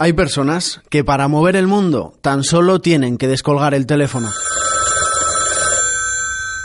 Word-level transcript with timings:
Hay 0.00 0.12
personas 0.12 0.80
que 0.90 1.02
para 1.02 1.26
mover 1.26 1.56
el 1.56 1.66
mundo 1.66 2.16
tan 2.20 2.44
solo 2.44 2.80
tienen 2.80 3.18
que 3.18 3.26
descolgar 3.26 3.74
el 3.74 3.84
teléfono. 3.84 4.30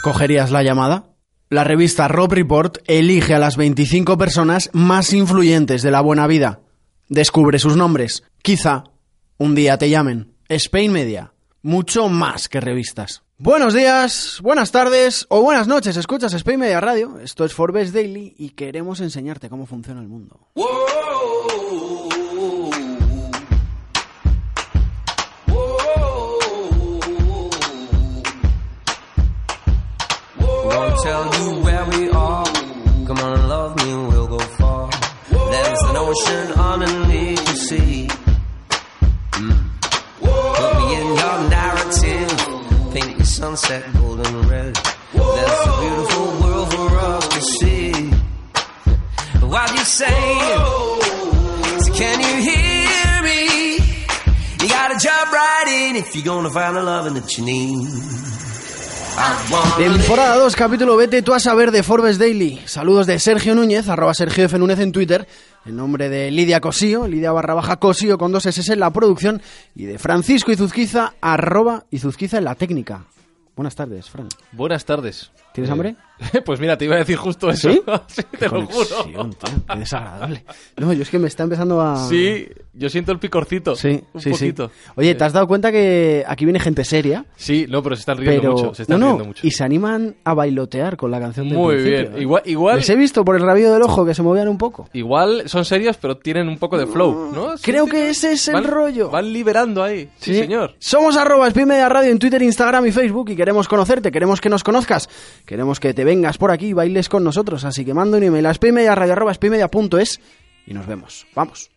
¿Cogerías 0.04 0.52
la 0.52 0.62
llamada? 0.62 1.16
La 1.50 1.64
revista 1.64 2.08
Rob 2.08 2.32
Report 2.32 2.78
elige 2.86 3.34
a 3.34 3.40
las 3.40 3.58
25 3.58 4.20
personas 4.20 4.70
más 4.74 5.14
influyentes 5.14 5.82
de 5.82 5.90
la 5.90 6.02
buena 6.02 6.28
vida. 6.28 6.60
Descubre 7.10 7.58
sus 7.58 7.76
nombres. 7.76 8.24
Quizá 8.44 8.84
un 9.40 9.56
día 9.56 9.80
te 9.80 9.90
llamen. 9.90 10.36
Spain 10.48 10.92
Media. 10.92 11.34
Mucho 11.64 12.10
más 12.10 12.48
que 12.48 12.62
revistas. 12.62 13.24
Buenos 13.40 13.74
días, 13.74 14.42
buenas 14.44 14.72
tardes 14.72 15.26
o 15.30 15.42
buenas 15.42 15.68
noches. 15.68 15.98
Escuchas 15.98 16.36
Spain 16.36 16.60
Media 16.60 16.80
Radio. 16.80 17.20
Esto 17.20 17.46
es 17.46 17.54
Forbes 17.56 17.94
Daily 17.94 18.36
y 18.38 18.52
queremos 18.52 19.00
enseñarte 19.02 19.50
cómo 19.50 19.66
funciona 19.66 20.02
el 20.02 20.08
mundo. 20.08 20.52
Won't 20.54 22.03
tell 31.04 31.26
you 31.36 31.60
where 31.64 31.86
we 31.86 32.10
are. 32.12 32.46
Come 33.08 33.20
on, 33.20 33.48
love 33.50 33.76
me, 33.76 33.94
we'll 34.08 34.28
go 34.28 34.40
far. 34.40 34.90
There's 35.30 35.82
an 35.90 35.98
ocean 35.98 36.46
underneath 36.72 37.46
the 37.46 37.56
sea. 37.68 38.08
Mm. 39.32 39.58
Put 40.60 40.72
me 40.80 40.86
in 41.02 41.08
your 41.22 41.38
narrative. 41.58 42.32
Paint 42.94 43.18
the 43.20 43.26
sunset 43.26 43.84
golden 43.94 44.48
red. 44.48 44.74
There's 45.14 45.62
a 45.68 45.76
beautiful 45.84 46.28
world 46.42 46.74
for 46.74 46.90
us 47.12 47.28
to 47.36 47.42
see. 47.42 47.92
What 49.54 49.72
you 49.78 49.84
saying? 49.84 50.62
So 51.84 51.94
can 52.00 52.18
you 52.28 52.36
hear 52.50 53.14
me? 53.30 53.40
You 54.62 54.70
gotta 54.70 54.98
jump 55.06 55.32
right 55.34 55.68
in 55.68 55.98
if 55.98 56.16
you're 56.16 56.24
gonna 56.24 56.50
find 56.50 56.78
the 56.78 56.84
loving 56.84 57.16
that 57.16 57.38
you 57.38 57.44
need. 57.44 58.14
Temporada 59.78 60.36
2, 60.38 60.56
capítulo 60.56 60.96
Vete 60.96 61.22
tú 61.22 61.34
a 61.34 61.40
saber 61.40 61.72
de 61.72 61.84
Forbes 61.84 62.18
Daily. 62.18 62.60
Saludos 62.66 63.06
de 63.08 63.20
Sergio 63.20 63.54
Núñez, 63.56 63.88
arroba 63.90 64.14
Sergio 64.14 64.46
F. 64.46 64.58
Núñez 64.58 64.80
en 64.80 64.92
Twitter, 64.92 65.28
en 65.66 65.76
nombre 65.76 66.10
de 66.10 66.32
Lidia 66.32 66.60
Cosío, 66.62 67.08
Lidia 67.08 67.32
barra 67.32 67.54
baja 67.54 67.78
Cosío 67.78 68.18
con 68.18 68.32
dos 68.32 68.46
S 68.46 68.72
en 68.72 68.80
la 68.80 68.92
producción, 68.92 69.42
y 69.76 69.86
de 69.86 70.00
Francisco 70.00 70.52
Izuzquiza, 70.52 71.14
arroba 71.22 71.86
Izuzquiza 71.92 72.38
en 72.38 72.46
la 72.46 72.56
técnica. 72.56 73.06
Buenas 73.56 73.76
tardes, 73.76 74.10
Fran. 74.10 74.30
Buenas 74.52 74.86
tardes. 74.86 75.32
¿Tienes 75.54 75.70
Eh, 75.70 75.72
hambre? 75.74 75.96
Pues 76.46 76.60
mira, 76.60 76.78
te 76.78 76.86
iba 76.86 76.96
a 76.96 77.00
decir 77.00 77.18
justo 77.18 77.50
eso. 77.50 77.70
¿Sí? 77.72 77.82
Sí, 78.08 78.22
te 78.40 78.48
lo 78.48 78.66
juro. 78.66 79.04
Tío, 79.06 79.30
qué 79.68 79.80
desagradable. 79.80 80.44
No, 80.78 80.94
yo 80.94 81.02
es 81.02 81.10
que 81.10 81.20
me 81.20 81.28
está 81.28 81.44
empezando 81.44 81.82
a... 81.82 82.08
Sí, 82.08 82.48
yo 82.74 82.88
siento 82.90 83.12
el 83.12 83.20
picorcito. 83.20 83.76
Sí, 83.76 84.02
un 84.14 84.22
sí, 84.22 84.30
poquito. 84.30 84.70
sí. 84.70 84.92
Oye, 84.96 85.16
¿te 85.16 85.24
has 85.24 85.34
dado 85.34 85.48
cuenta 85.48 85.72
que 85.72 86.24
aquí 86.28 86.46
viene 86.46 86.60
gente 86.60 86.86
seria? 86.86 87.26
Sí, 87.36 87.66
no, 87.68 87.84
pero 87.84 87.96
se 87.96 88.02
están 88.02 88.18
riendo 88.20 88.42
Pero... 88.42 88.54
mucho. 88.54 88.74
Se 88.74 88.84
están 88.84 89.00
no, 89.00 89.06
no, 89.06 89.12
riendo 89.14 89.26
mucho. 89.26 89.46
y 89.46 89.52
se 89.52 89.64
animan 89.64 90.16
a 90.24 90.34
bailotear 90.34 90.96
con 90.98 91.12
la 91.12 91.20
canción 91.20 91.50
del 91.50 91.58
Muy 91.58 91.76
principio, 91.76 92.00
bien. 92.00 92.14
¿eh? 92.18 92.22
Igual, 92.22 92.42
igual, 92.46 92.76
Les 92.78 92.90
he 92.90 92.96
visto 92.96 93.26
por 93.26 93.36
el 93.36 93.42
rabillo 93.42 93.74
del 93.74 93.82
ojo 93.82 94.06
que 94.06 94.14
se 94.14 94.22
movían 94.22 94.48
un 94.48 94.58
poco. 94.58 94.88
igual 94.94 95.44
son 95.50 95.66
serios, 95.66 95.98
pero 95.98 96.18
tienen 96.18 96.48
un 96.48 96.58
poco 96.58 96.78
de 96.78 96.88
flow, 96.88 97.32
¿no? 97.34 97.56
Creo 97.62 97.86
que 97.88 98.10
ese 98.10 98.34
es 98.34 98.48
el 98.48 98.54
van- 98.56 98.64
rollo. 98.66 99.10
Van 99.10 99.32
liberando 99.34 99.84
ahí. 99.84 100.10
Sí, 100.20 100.34
señor. 100.36 100.76
Somos 100.80 101.18
arroba 101.18 101.50
Media 101.66 101.90
Radio 101.90 102.12
en 102.12 102.20
Twitter, 102.20 102.42
Instagram 102.42 102.86
y 102.86 102.92
Facebook 102.92 103.30
y 103.32 103.36
queremos 103.36 103.68
conocerte, 103.68 104.12
queremos 104.12 104.40
que 104.40 104.50
nos 104.50 104.64
conozcas, 104.64 105.10
queremos 105.46 105.80
que 105.80 105.94
te 105.94 106.04
vengas 106.04 106.38
por 106.38 106.52
aquí 106.52 106.68
y 106.68 106.74
bailes 106.74 107.10
con 107.10 107.24
nosotros. 107.24 107.64
Así 107.66 107.86
que 107.86 107.94
manda 107.94 108.18
un 108.18 108.24
email 108.24 108.46
a 108.46 108.54
spinmedia.es 108.54 110.20
y 110.66 110.74
nos 110.74 110.88
vemos. 110.88 111.26
Vamos. 111.36 111.73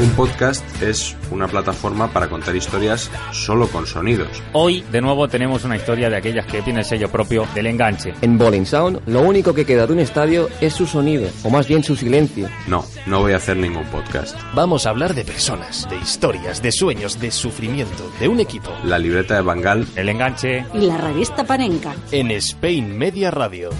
Un 0.00 0.10
podcast 0.16 0.64
es 0.82 1.16
una 1.30 1.46
plataforma 1.46 2.08
para 2.12 2.28
contar 2.28 2.56
historias 2.56 3.08
solo 3.30 3.68
con 3.68 3.86
sonidos. 3.86 4.42
Hoy, 4.52 4.82
de 4.90 5.00
nuevo, 5.00 5.28
tenemos 5.28 5.62
una 5.64 5.76
historia 5.76 6.10
de 6.10 6.16
aquellas 6.16 6.44
que 6.46 6.60
tiene 6.60 6.80
el 6.80 6.84
sello 6.84 7.08
propio 7.08 7.46
del 7.54 7.66
enganche. 7.68 8.12
En 8.20 8.36
Bowling 8.36 8.64
Sound, 8.66 9.00
lo 9.06 9.20
único 9.20 9.54
que 9.54 9.64
queda 9.64 9.86
de 9.86 9.92
un 9.92 10.00
estadio 10.00 10.48
es 10.60 10.72
su 10.74 10.86
sonido, 10.88 11.28
o 11.44 11.50
más 11.50 11.68
bien 11.68 11.84
su 11.84 11.94
silencio. 11.94 12.48
No, 12.66 12.84
no 13.06 13.20
voy 13.20 13.32
a 13.32 13.36
hacer 13.36 13.56
ningún 13.56 13.84
podcast. 13.86 14.36
Vamos 14.54 14.86
a 14.86 14.90
hablar 14.90 15.14
de 15.14 15.24
personas, 15.24 15.88
de 15.88 15.96
historias, 15.98 16.60
de 16.62 16.72
sueños, 16.72 17.20
de 17.20 17.30
sufrimiento, 17.30 18.10
de 18.18 18.26
un 18.26 18.40
equipo. 18.40 18.70
La 18.82 18.98
libreta 18.98 19.36
de 19.36 19.42
Bangal 19.42 19.86
El 19.94 20.08
enganche. 20.08 20.66
y 20.74 20.78
la 20.80 20.98
revista 20.98 21.44
Panenka. 21.44 21.94
En 22.10 22.32
Spain 22.32 22.98
Media 22.98 23.30
Radio. 23.30 23.70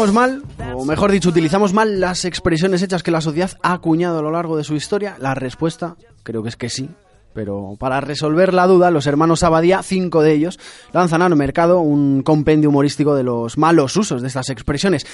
Hablamos 0.00 0.14
mal, 0.14 0.42
o 0.74 0.86
mejor 0.86 1.12
dicho, 1.12 1.28
utilizamos 1.28 1.74
mal 1.74 2.00
las 2.00 2.24
expresiones 2.24 2.80
hechas 2.80 3.02
que 3.02 3.10
la 3.10 3.20
sociedad 3.20 3.50
ha 3.62 3.74
acuñado 3.74 4.20
a 4.20 4.22
lo 4.22 4.30
largo 4.30 4.56
de 4.56 4.64
su 4.64 4.74
historia. 4.74 5.16
La 5.20 5.34
respuesta 5.34 5.96
creo 6.22 6.42
que 6.42 6.48
es 6.48 6.56
que 6.56 6.70
sí. 6.70 6.88
Pero 7.34 7.76
para 7.78 8.00
resolver 8.00 8.54
la 8.54 8.66
duda, 8.66 8.90
los 8.90 9.06
hermanos 9.06 9.42
Abadía, 9.42 9.82
cinco 9.82 10.22
de 10.22 10.32
ellos, 10.32 10.58
lanzan 10.94 11.20
al 11.20 11.36
mercado 11.36 11.80
un 11.80 12.22
compendio 12.22 12.70
humorístico 12.70 13.14
de 13.14 13.24
los 13.24 13.58
malos 13.58 13.94
usos 13.94 14.22
de 14.22 14.28
estas 14.28 14.48
expresiones. 14.48 15.06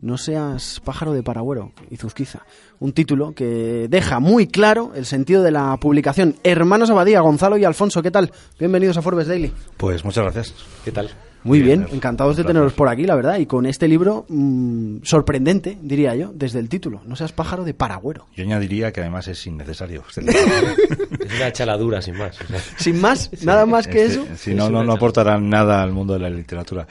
No 0.00 0.16
seas 0.16 0.80
pájaro 0.82 1.12
de 1.12 1.22
paragüero, 1.22 1.72
Izuzquiza. 1.90 2.40
Un 2.78 2.94
título 2.94 3.34
que 3.34 3.88
deja 3.90 4.20
muy 4.20 4.46
claro 4.46 4.92
el 4.94 5.04
sentido 5.04 5.42
de 5.42 5.50
la 5.50 5.76
publicación. 5.76 6.36
Hermanos 6.44 6.88
Abadía, 6.88 7.20
Gonzalo 7.20 7.58
y 7.58 7.64
Alfonso, 7.66 8.00
¿qué 8.00 8.10
tal? 8.10 8.32
Bienvenidos 8.58 8.96
a 8.96 9.02
Forbes 9.02 9.28
Daily. 9.28 9.52
Pues 9.76 10.02
muchas 10.02 10.24
gracias. 10.24 10.54
¿Qué 10.82 10.92
tal? 10.92 11.10
Muy 11.42 11.60
bien, 11.62 11.86
encantados 11.92 12.36
de 12.36 12.44
teneros 12.44 12.72
por 12.74 12.88
aquí, 12.88 13.04
la 13.04 13.14
verdad, 13.14 13.38
y 13.38 13.46
con 13.46 13.64
este 13.66 13.88
libro 13.88 14.26
mm, 14.28 14.98
sorprendente, 15.02 15.78
diría 15.80 16.14
yo, 16.14 16.32
desde 16.34 16.58
el 16.58 16.68
título. 16.68 17.00
No 17.06 17.16
seas 17.16 17.32
pájaro 17.32 17.64
de 17.64 17.72
paragüero. 17.74 18.26
Yo 18.36 18.44
añadiría 18.44 18.92
que 18.92 19.00
además 19.00 19.26
es 19.28 19.46
innecesario. 19.46 20.04
Es 21.30 21.36
una 21.36 21.52
chaladura, 21.52 22.02
sin 22.02 22.16
más. 22.16 22.40
o 22.40 22.44
sea. 22.46 22.58
Sin 22.76 23.00
más, 23.00 23.30
nada 23.44 23.64
más 23.66 23.86
que 23.86 24.04
Este- 24.04 24.22
eso. 24.22 24.26
Si 24.36 24.54
no, 24.54 24.68
no, 24.68 24.82
no 24.82 24.92
aportarán 24.94 25.48
nada 25.48 25.82
al 25.82 25.92
mundo 25.92 26.14
de 26.14 26.18
la 26.20 26.28
literatura. 26.30 26.86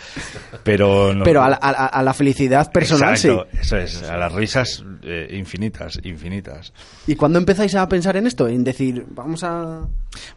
Pero, 0.64 1.14
no- 1.14 1.24
Pero 1.26 1.44
a 1.44 1.50
la, 1.50 1.56
a 1.58 1.72
la- 1.72 1.86
a 1.88 2.04
la 2.04 2.14
felicidad 2.14 2.72
personal, 2.72 3.16
Exacto, 3.16 3.48
sí. 3.52 3.58
Eso 3.62 3.78
es, 3.78 4.04
a 4.04 4.18
las 4.18 4.32
risas 4.32 4.84
eh, 5.04 5.36
infinitas, 5.38 6.00
infinitas. 6.04 6.74
¿Y 7.08 7.16
cuándo 7.16 7.38
empezáis 7.40 7.76
a 7.76 7.88
pensar 7.90 8.16
en 8.18 8.28
esto? 8.28 8.48
En 8.48 8.64
decir, 8.64 9.06
vamos 9.10 9.44
a... 9.44 9.88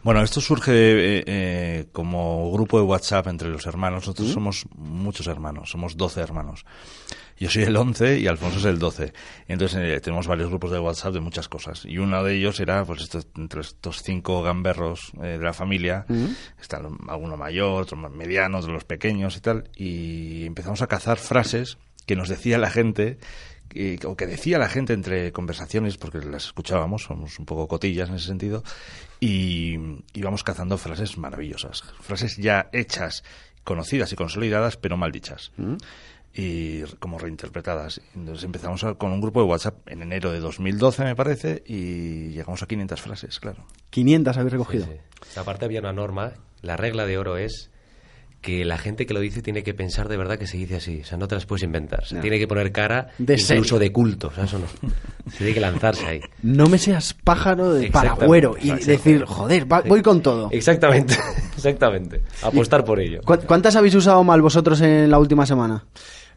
Bueno, 0.03 0.21
esto 0.21 0.41
surge 0.41 0.71
eh, 0.71 1.23
eh, 1.25 1.85
como 1.91 2.51
grupo 2.51 2.77
de 2.77 2.85
WhatsApp 2.85 3.27
entre 3.27 3.49
los 3.49 3.65
hermanos. 3.65 4.03
Nosotros 4.03 4.31
somos 4.31 4.65
muchos 4.75 5.27
hermanos, 5.27 5.69
somos 5.69 5.97
12 5.97 6.21
hermanos. 6.21 6.65
Yo 7.39 7.49
soy 7.49 7.63
el 7.63 7.75
11 7.75 8.19
y 8.19 8.27
Alfonso 8.27 8.59
es 8.59 8.65
el 8.65 8.79
12. 8.79 9.13
Entonces 9.47 9.79
eh, 9.81 9.99
tenemos 10.01 10.27
varios 10.27 10.49
grupos 10.49 10.71
de 10.71 10.79
WhatsApp 10.79 11.13
de 11.13 11.19
muchas 11.19 11.49
cosas. 11.49 11.85
Y 11.85 11.97
uno 11.97 12.23
de 12.23 12.35
ellos 12.35 12.59
era, 12.59 12.85
pues, 12.85 13.01
estos, 13.01 13.27
entre 13.35 13.61
estos 13.61 14.03
cinco 14.03 14.41
gamberros 14.43 15.11
eh, 15.21 15.37
de 15.37 15.43
la 15.43 15.53
familia. 15.53 16.05
Están 16.61 16.97
alguno 17.07 17.35
mayor, 17.37 17.83
otro 17.83 17.97
más 17.97 18.11
mediano, 18.11 18.59
otros 18.59 18.73
los 18.73 18.85
pequeños 18.85 19.35
y 19.35 19.41
tal. 19.41 19.69
Y 19.75 20.45
empezamos 20.45 20.81
a 20.81 20.87
cazar 20.87 21.17
frases 21.17 21.77
que 22.05 22.15
nos 22.15 22.29
decía 22.29 22.57
la 22.57 22.69
gente 22.69 23.17
que- 23.73 23.99
o 24.07 24.15
que 24.15 24.27
decía 24.27 24.57
la 24.59 24.69
gente 24.69 24.93
entre 24.93 25.31
conversaciones, 25.31 25.97
porque 25.97 26.19
las 26.19 26.45
escuchábamos, 26.45 27.03
somos 27.03 27.37
un 27.39 27.45
poco 27.45 27.67
cotillas 27.67 28.09
en 28.09 28.15
ese 28.15 28.27
sentido, 28.27 28.63
y 29.19 29.77
íbamos 30.13 30.43
cazando 30.43 30.77
frases 30.77 31.17
maravillosas, 31.17 31.83
frases 32.01 32.37
ya 32.37 32.69
hechas, 32.71 33.23
conocidas 33.63 34.11
y 34.11 34.15
consolidadas, 34.15 34.77
pero 34.77 34.97
mal 34.97 35.11
dichas. 35.11 35.51
Y 36.35 36.81
como 36.99 37.19
reinterpretadas. 37.19 38.01
Entonces 38.15 38.43
empezamos 38.43 38.83
a- 38.83 38.95
con 38.95 39.11
un 39.11 39.21
grupo 39.21 39.39
de 39.41 39.47
WhatsApp 39.47 39.87
en 39.87 40.01
enero 40.01 40.31
de 40.31 40.39
2012, 40.39 41.03
me 41.03 41.15
parece, 41.15 41.61
y 41.67 42.29
llegamos 42.29 42.63
a 42.63 42.65
500 42.65 42.99
frases, 43.01 43.39
claro. 43.39 43.65
500 43.91 44.35
habéis 44.37 44.53
recogido. 44.53 44.85
Sí. 44.87 45.39
Aparte 45.39 45.65
había 45.65 45.79
una 45.79 45.93
norma, 45.93 46.33
la 46.61 46.75
regla 46.75 47.05
de 47.05 47.19
oro 47.19 47.37
es 47.37 47.69
que 48.43 48.63
la 48.65 48.77
gente 48.77 49.07
que 49.07 49.13
lo 49.15 49.19
dice 49.21 49.41
tiene 49.41 49.63
que 49.63 49.73
pensar 49.73 50.07
de 50.09 50.17
verdad 50.17 50.37
que 50.37 50.45
se 50.45 50.57
dice 50.57 50.75
así. 50.75 50.99
O 51.01 51.05
sea, 51.05 51.17
no 51.17 51.27
te 51.27 51.33
las 51.33 51.47
puedes 51.47 51.63
inventar. 51.63 52.05
Se 52.05 52.19
tiene 52.19 52.37
que 52.37 52.47
poner 52.47 52.71
cara 52.71 53.07
De 53.17 53.33
incluso 53.33 53.47
serio. 53.47 53.79
de 53.79 53.91
culto. 53.91 54.27
O 54.27 54.31
sea, 54.35 54.43
eso 54.43 54.59
no. 54.59 54.65
Se 55.31 55.37
tiene 55.37 55.53
que 55.55 55.59
lanzarse 55.59 56.05
ahí. 56.05 56.21
No 56.43 56.67
me 56.67 56.77
seas 56.77 57.15
pájaro 57.15 57.73
de 57.73 57.89
paragüero 57.89 58.55
y 58.61 58.69
decir, 58.71 59.23
joder, 59.25 59.71
va- 59.71 59.81
voy 59.81 60.03
con 60.03 60.21
todo. 60.21 60.49
Exactamente. 60.51 61.15
Exactamente. 61.55 62.21
Apostar 62.43 62.83
por 62.85 62.99
ello. 62.99 63.21
¿Cu- 63.23 63.39
¿Cuántas 63.47 63.75
habéis 63.77 63.95
usado 63.95 64.23
mal 64.23 64.41
vosotros 64.41 64.79
en 64.81 65.09
la 65.09 65.17
última 65.17 65.45
semana? 65.45 65.85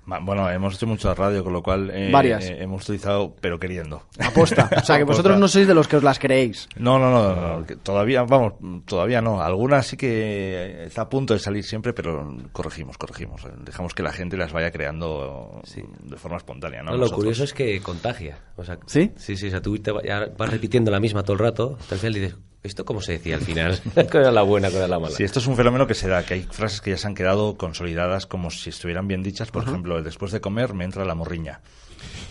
Bueno, 0.07 0.49
hemos 0.51 0.75
hecho 0.77 0.87
mucho 0.87 1.13
radio, 1.15 1.43
con 1.43 1.53
lo 1.53 1.63
cual 1.63 1.91
eh, 1.93 2.11
Varias. 2.13 2.45
eh, 2.45 2.63
hemos 2.63 2.85
utilizado, 2.85 3.35
pero 3.41 3.59
queriendo. 3.59 4.05
Aposta. 4.21 4.71
O 4.77 4.85
sea, 4.85 4.99
que 4.99 5.05
vosotros 5.05 5.39
no 5.39 5.49
sois 5.49 5.67
de 5.67 5.75
los 5.75 5.89
que 5.89 5.97
os 5.97 6.03
las 6.05 6.19
creéis. 6.19 6.69
No, 6.77 6.99
no, 6.99 7.11
no, 7.11 7.35
no, 7.61 7.67
todavía, 7.83 8.23
vamos, 8.23 8.55
todavía 8.85 9.21
no. 9.21 9.43
Algunas 9.43 9.87
sí 9.87 9.97
que 9.97 10.85
está 10.85 11.03
a 11.03 11.09
punto 11.09 11.35
de 11.35 11.41
salir 11.41 11.65
siempre, 11.65 11.93
pero 11.93 12.37
corregimos, 12.53 12.97
corregimos. 12.99 13.43
Dejamos 13.65 13.95
que 13.95 14.03
la 14.03 14.13
gente 14.13 14.37
las 14.37 14.53
vaya 14.53 14.71
creando 14.71 15.61
de 16.03 16.17
forma 16.17 16.37
espontánea, 16.37 16.83
¿no? 16.83 16.93
No, 16.93 16.99
lo 16.99 17.11
curioso 17.11 17.43
es 17.45 17.53
que 17.53 17.81
contagia. 17.81 18.39
O 18.57 18.65
sea, 18.65 18.79
¿Sí? 18.87 19.11
Sí, 19.17 19.37
sí, 19.37 19.49
o 19.49 19.51
sea, 19.51 19.61
tú 19.61 19.77
te 19.79 19.91
vas 19.91 20.51
repitiendo 20.51 20.91
la 20.91 21.01
misma 21.01 21.23
todo 21.25 21.33
el 21.35 21.41
rato, 21.41 21.77
hasta 21.81 21.97
el 21.97 22.01
final 22.01 22.15
dices, 22.15 22.37
¿esto 22.67 22.85
cómo 22.85 23.01
se 23.01 23.13
decía 23.13 23.37
al 23.37 23.41
final? 23.41 23.81
¿Cuál 23.95 24.09
era 24.23 24.31
la 24.33 24.43
buena, 24.43 24.69
cuál 24.69 24.83
era 24.83 24.89
la 24.89 24.99
mala? 24.99 25.15
Sí, 25.15 25.25
esto 25.25 25.39
es 25.39 25.47
un 25.47 25.57
fenómeno 25.57 25.87
que 25.87 25.95
se 25.95 26.09
da, 26.09 26.25
que 26.25 26.35
hay 26.35 26.43
frases 26.43 26.81
que 26.81 26.91
ya 26.91 26.99
se 26.99 27.07
han 27.07 27.15
quedado 27.15 27.57
consolidadas 27.57 28.27
como 28.27 28.51
si 28.51 28.71
estuvieran 28.71 29.09
bien 29.09 29.23
dichas. 29.23 29.51
Por 29.51 29.65
ejemplo, 29.65 29.99
el 29.99 30.05
después 30.05 30.33
de 30.33 30.41
comer 30.41 30.75
me 30.75 30.85
entra 30.85 31.05
la 31.05 31.15
morriña. 31.15 31.61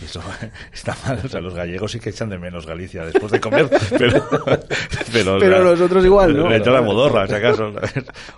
Eso 0.03 0.21
está 0.73 0.95
mal. 1.05 1.19
O 1.23 1.27
sea, 1.29 1.39
los 1.41 1.53
gallegos 1.53 1.91
sí 1.91 1.99
que 1.99 2.09
echan 2.09 2.29
de 2.29 2.37
menos 2.37 2.65
Galicia 2.65 3.05
después 3.05 3.31
de 3.31 3.39
comer, 3.39 3.69
pero... 3.97 4.27
Pero, 5.11 5.37
Pero 5.39 5.63
los 5.63 5.79
otros 5.81 6.03
igual, 6.05 6.35
¿no? 6.35 6.49
Le 6.49 6.57
entra 6.57 6.73
la 6.73 6.81
modorra, 6.81 7.27
si 7.27 7.33
acaso. 7.33 7.71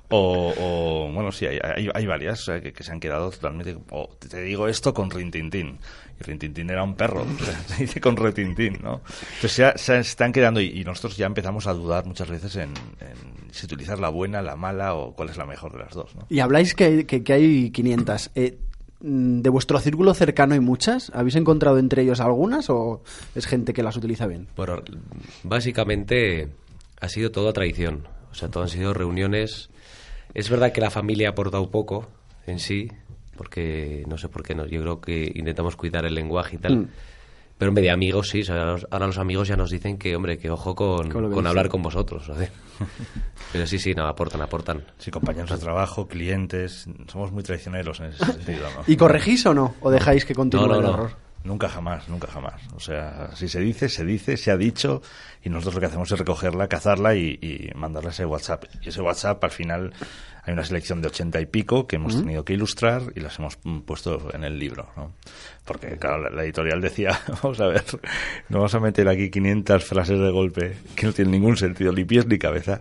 O, 0.10 0.54
o, 0.58 1.12
bueno, 1.12 1.32
sí, 1.32 1.46
hay, 1.46 1.60
hay, 1.64 1.90
hay 1.94 2.06
varias 2.06 2.42
o 2.42 2.44
sea, 2.44 2.62
que, 2.62 2.72
que 2.74 2.84
se 2.84 2.92
han 2.92 3.00
quedado 3.00 3.30
totalmente... 3.32 3.78
O 3.90 4.10
te- 4.20 4.30
te 4.30 4.42
digo 4.42 4.68
esto 4.68 4.94
con 4.94 5.10
rintintín. 5.10 5.80
Y 6.20 6.24
rintintín 6.24 6.70
era 6.70 6.84
un 6.84 6.96
perro. 6.96 7.26
se 7.68 7.84
dice 7.84 8.02
con 8.02 8.16
retintín, 8.18 8.80
¿no? 8.84 9.02
Entonces 9.36 9.58
ya 9.58 9.78
se 9.78 10.00
están 10.00 10.32
quedando 10.32 10.60
y, 10.62 10.68
y 10.80 10.84
nosotros 10.84 11.16
ya 11.18 11.26
empezamos 11.28 11.68
a 11.68 11.74
dudar 11.74 12.06
muchas 12.06 12.30
veces 12.30 12.56
en, 12.56 12.70
en 13.02 13.52
si 13.52 13.66
utilizar 13.66 14.00
la 14.00 14.10
buena, 14.10 14.42
la 14.42 14.56
mala 14.56 14.96
o 14.96 15.14
cuál 15.14 15.30
es 15.30 15.38
la 15.38 15.46
mejor 15.46 15.74
de 15.74 15.80
las 15.80 15.94
dos, 15.94 16.16
¿no? 16.16 16.26
Y 16.30 16.40
habláis 16.40 16.74
que, 16.74 17.06
que- 17.06 17.24
que 17.24 17.34
hay 17.34 17.72
500. 17.72 18.32
Eh, 18.36 18.58
¿De 19.00 19.50
vuestro 19.50 19.80
círculo 19.80 20.14
cercano 20.14 20.56
hay 20.56 20.60
muchas? 20.60 21.12
¿Habéis 21.14 21.36
encontrado 21.36 21.78
entre 21.78 22.02
ellos 22.02 22.20
algunas 22.20 22.70
o 22.70 23.04
es 23.36 23.46
gente 23.46 23.74
que 23.74 23.84
las 23.84 23.96
utiliza 23.96 24.26
bien? 24.26 24.48
Bueno, 24.56 24.82
básicamente 25.44 26.50
ha 27.00 27.08
sido 27.08 27.32
todo 27.32 27.50
a 27.50 27.54
traición. 27.54 28.08
O 28.32 28.34
sea, 28.34 28.50
todo 28.50 28.64
han 28.64 28.70
sido 28.70 28.94
reuniones. 28.94 29.70
Es 30.34 30.50
verdad 30.50 30.72
que 30.72 30.82
la 30.82 30.90
familia 30.90 31.28
ha 31.28 31.32
aportado 31.32 31.70
poco 31.70 32.08
en 32.48 32.60
sí, 32.60 32.92
porque 33.36 34.04
no 34.08 34.18
sé 34.18 34.30
por 34.30 34.44
qué 34.44 34.56
no. 34.56 34.66
Yo 34.66 34.82
creo 34.82 35.00
que 35.00 35.32
intentamos 35.36 35.76
cuidar 35.76 36.06
el 36.06 36.16
lenguaje 36.16 36.56
y 36.56 36.60
tal. 36.60 36.78
Mm. 36.78 36.90
Pero 37.58 37.70
hombre, 37.70 37.84
de 37.84 37.92
amigos 37.92 38.30
sí. 38.30 38.44
ahora, 38.50 38.66
los, 38.74 38.88
ahora 38.92 39.08
los 39.08 39.18
amigos 39.18 39.48
ya 39.48 39.56
nos 39.58 39.72
dicen 39.72 39.98
que, 39.98 40.16
hombre, 40.16 40.38
que 40.38 40.50
ojo 40.50 40.76
con, 40.76 41.10
Con 41.10 41.48
hablar 41.48 41.70
con 41.70 41.82
vosotros. 41.82 42.26
¿sabes? 42.26 42.52
Pero 43.52 43.66
sí, 43.66 43.80
sí, 43.80 43.94
no, 43.96 44.06
aportan, 44.08 44.42
aportan. 44.42 44.86
Sí, 45.00 45.10
compañeros 45.10 45.50
de 45.50 45.58
trabajo, 45.58 46.08
clientes, 46.08 46.88
somos 47.08 47.32
muy 47.32 47.44
traicioneros 47.44 48.00
en 48.00 48.08
ese 48.08 48.26
sentido, 48.34 48.68
¿no? 48.76 48.84
¿Y 48.86 48.96
corregís 48.98 49.46
o 49.48 49.54
no? 49.54 49.76
¿O 49.82 49.90
dejáis 49.90 50.26
que 50.26 50.36
continúe 50.36 50.68
No, 50.68 50.74
no, 50.74 50.76
el 50.80 50.84
no. 50.86 50.94
error? 50.94 51.12
Nunca 51.44 51.70
jamás, 51.70 52.10
nunca 52.10 52.28
jamás. 52.28 52.62
O 52.76 52.80
sea, 52.80 53.30
si 53.34 53.48
se 53.48 53.60
dice, 53.62 53.88
se 53.88 54.04
dice, 54.04 54.36
se 54.36 54.52
ha 54.52 54.58
dicho, 54.58 55.02
y 55.42 55.50
nosotros 55.50 55.76
lo 55.76 55.80
que 55.80 55.86
hacemos 55.86 56.12
es 56.12 56.20
recogerla, 56.20 56.68
cazarla 56.68 57.16
y, 57.16 57.40
y 57.42 57.72
mandarla 57.74 58.10
a 58.10 58.12
ese 58.12 58.26
WhatsApp. 58.26 58.66
Y 58.82 58.90
ese 58.90 59.02
WhatsApp, 59.02 59.42
al 59.44 59.52
final, 59.52 59.94
hay 60.48 60.54
una 60.54 60.64
selección 60.64 61.02
de 61.02 61.10
ochenta 61.10 61.42
y 61.42 61.46
pico 61.46 61.88
que 61.88 61.98
hemos 61.98 62.16
tenido 62.16 62.46
que 62.46 62.54
ilustrar 62.54 63.04
y 63.16 63.20
las 63.20 63.38
hemos 63.38 63.58
puesto 63.86 64.34
en 64.34 64.46
el 64.46 64.58
libro, 64.58 64.90
¿no? 64.96 65.12
Porque, 65.66 65.98
claro, 65.98 66.24
la, 66.24 66.30
la 66.30 66.46
editorial 66.46 66.80
decía, 66.80 67.20
vamos 67.44 67.60
a 67.60 67.68
ver, 67.68 67.84
no 68.48 68.60
vamos 68.60 68.74
a 68.74 68.80
meter 68.80 69.10
aquí 69.10 69.30
500 69.30 69.84
frases 69.84 70.18
de 70.18 70.32
golpe 70.32 70.78
que 70.96 71.06
no 71.06 71.12
tienen 71.12 71.34
ningún 71.34 71.58
sentido, 71.58 71.92
ni 71.92 72.06
pies 72.06 72.28
ni 72.28 72.38
cabeza. 72.38 72.80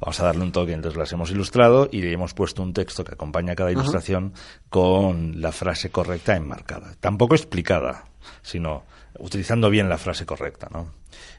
Vamos 0.00 0.20
a 0.20 0.24
darle 0.26 0.42
un 0.42 0.52
toque, 0.52 0.74
entonces 0.74 0.98
las 0.98 1.10
hemos 1.10 1.30
ilustrado 1.30 1.88
y 1.90 2.02
le 2.02 2.12
hemos 2.12 2.34
puesto 2.34 2.62
un 2.62 2.74
texto 2.74 3.04
que 3.04 3.14
acompaña 3.14 3.54
cada 3.54 3.72
ilustración 3.72 4.34
con 4.68 5.40
la 5.40 5.50
frase 5.50 5.88
correcta 5.88 6.36
enmarcada. 6.36 6.94
Tampoco 7.00 7.34
explicada, 7.34 8.04
sino 8.42 8.84
utilizando 9.18 9.70
bien 9.70 9.88
la 9.88 9.98
frase 9.98 10.24
correcta, 10.26 10.68
¿no? 10.72 10.92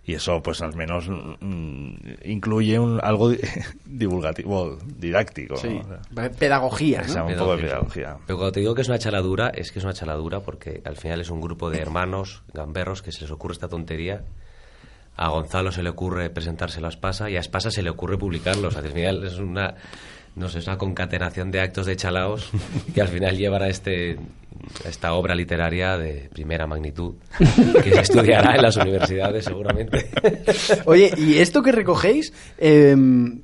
Y 0.04 0.14
eso, 0.16 0.42
pues 0.42 0.62
al 0.62 0.76
menos 0.76 1.08
mm, 1.10 1.94
incluye 2.26 2.80
un, 2.80 3.00
algo 3.04 3.30
di- 3.30 3.40
divulgativo, 3.86 4.78
didáctico. 4.98 5.56
¿no? 5.56 5.60
Sí. 5.60 5.80
O 5.84 5.88
sea, 6.16 6.30
Pedagogía, 6.32 7.02
¿no? 7.04 7.26
un 7.28 7.36
poco 7.36 7.56
de 7.58 7.64
pedagogía. 7.64 8.18
Pero 8.26 8.38
cuando 8.38 8.52
te 8.52 8.60
digo 8.62 8.76
que 8.76 8.82
es 8.82 8.88
una 8.90 9.00
chaladura, 9.00 9.50
es 9.50 9.72
que 9.72 9.80
es 9.80 9.86
una 9.86 9.94
chaladura 9.94 10.40
porque 10.40 10.82
al 10.86 10.96
final 10.98 11.22
es 11.22 11.30
un 11.30 11.42
grupo 11.42 11.70
de 11.70 11.80
hermanos 11.80 12.44
gamberros 12.54 13.02
que 13.02 13.12
se 13.12 13.22
les 13.22 13.32
ocurre 13.32 13.54
esta 13.54 13.68
tontería. 13.68 14.24
A 15.16 15.28
Gonzalo 15.30 15.72
se 15.72 15.84
le 15.84 15.90
ocurre 15.90 16.30
presentarse 16.30 16.84
a 16.84 16.88
Espasa 16.88 17.30
y 17.30 17.36
a 17.36 17.42
Espasa 17.42 17.72
se 17.72 17.84
le 17.84 17.90
ocurre 17.90 18.18
publicarlos. 18.18 18.78
Al 18.78 18.88
final 18.90 19.24
es 19.26 19.38
una, 19.38 19.76
no 20.36 20.50
sé, 20.50 20.60
es 20.60 20.68
una 20.68 20.78
concatenación 20.78 21.52
de 21.52 21.62
actos 21.62 21.86
de 21.86 21.96
chalaos 21.96 22.50
que 22.94 23.02
al 23.02 23.08
final 23.08 23.38
llevan 23.38 23.64
a 23.64 23.68
este 23.68 24.18
a 24.86 24.90
esta 24.90 25.14
obra 25.14 25.36
literaria 25.36 25.98
de 25.98 26.30
primera 26.32 26.68
magnitud 26.68 27.16
que 27.84 27.92
se 27.92 28.02
estudiará 28.02 28.56
en 28.56 28.62
las 28.62 28.78
universidades 28.78 29.46
seguramente. 29.46 30.10
Oye, 30.86 31.12
¿y 31.18 31.38
esto 31.38 31.64
que 31.64 31.72
recogéis, 31.72 32.34
eh, 32.58 32.96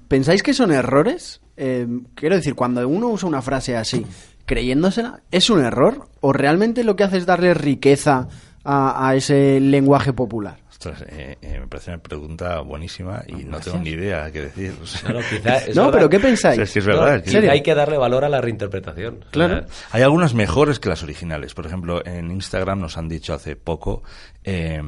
pensáis 0.08 0.44
que 0.44 0.54
son 0.54 0.72
errores? 0.72 1.42
Eh, 1.58 1.88
quiero 2.16 2.36
decir, 2.36 2.54
cuando 2.54 2.86
uno 2.88 3.08
usa 3.10 3.30
una 3.30 3.42
frase 3.42 3.78
así, 3.78 4.06
creyéndosela, 4.46 5.22
¿es 5.32 5.50
un 5.50 5.64
error? 5.64 6.10
¿O 6.20 6.34
realmente 6.34 6.84
lo 6.84 6.96
que 6.96 7.06
hace 7.06 7.18
es 7.18 7.26
darle 7.26 7.54
riqueza 7.54 8.28
a, 8.64 9.08
a 9.08 9.16
ese 9.16 9.60
lenguaje 9.60 10.14
popular? 10.14 10.65
Ostras, 10.78 11.04
eh, 11.08 11.38
eh, 11.42 11.58
me 11.62 11.68
parece 11.68 11.92
una 11.92 12.00
pregunta 12.04 12.60
buenísima 12.60 13.24
y 13.28 13.46
no 13.46 13.62
tengo 13.62 13.78
ni 13.80 13.92
idea 13.92 14.30
qué 14.30 14.42
decir. 14.42 14.74
o 14.82 14.86
sea. 14.86 15.08
No, 15.10 15.22
no, 15.22 15.26
quizá 15.30 15.58
es 15.60 15.74
No, 15.76 15.84
verdad. 15.86 15.92
pero 15.98 16.10
¿qué 16.10 16.20
pensáis? 16.20 16.60
Sí, 16.60 16.66
sí, 16.66 16.80
es 16.80 16.88
No, 16.88 17.00
verdad. 17.02 17.24
hay 17.50 17.64
que 17.64 17.74
darle 17.74 17.98
valor 17.98 18.26
a 18.26 18.30
la 18.30 18.42
reinterpretación. 18.42 19.24
O 19.26 19.32
Claro. 19.32 19.66
Hay 19.92 20.02
algunas 20.02 20.34
mejores 20.34 20.80
que 20.80 20.90
las 20.90 21.02
originales. 21.02 21.54
Por 21.54 21.66
ejemplo, 21.66 22.06
en 22.06 22.30
Instagram 22.30 22.82
nos 22.82 22.98
han 22.98 23.08
dicho 23.08 23.34
hace 23.34 23.56
poco, 23.56 24.04
eh, 24.44 24.82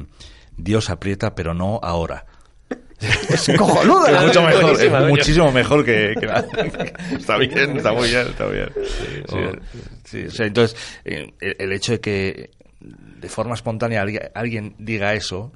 Dios 0.58 0.90
aprieta, 0.90 1.34
pero 1.34 1.54
no 1.54 1.80
ahora. 1.82 2.26
Es 3.30 3.50
cojonudo. 3.56 4.06
Es 4.08 4.22
mucho 4.26 4.42
mejor, 4.42 4.82
es 4.82 5.08
muchísimo 5.08 5.52
mejor 5.52 5.84
que, 5.86 6.14
que 6.20 6.26
la- 6.26 6.44
Está 7.18 7.38
bien, 7.38 7.76
está 7.78 7.92
muy 7.92 8.08
bien, 8.10 8.26
está 8.26 8.46
bien. 8.46 8.68
Sí, 9.26 9.36
o- 9.36 9.52
sí, 10.04 10.24
o 10.26 10.30
sea, 10.30 10.46
entonces, 10.46 10.76
el 11.04 11.72
hecho 11.72 11.92
de 11.92 12.00
que 12.00 12.50
de 12.80 13.28
forma 13.28 13.54
espontánea 13.54 14.04
alguien, 14.34 14.74
diga 14.78 15.12
eso, 15.14 15.52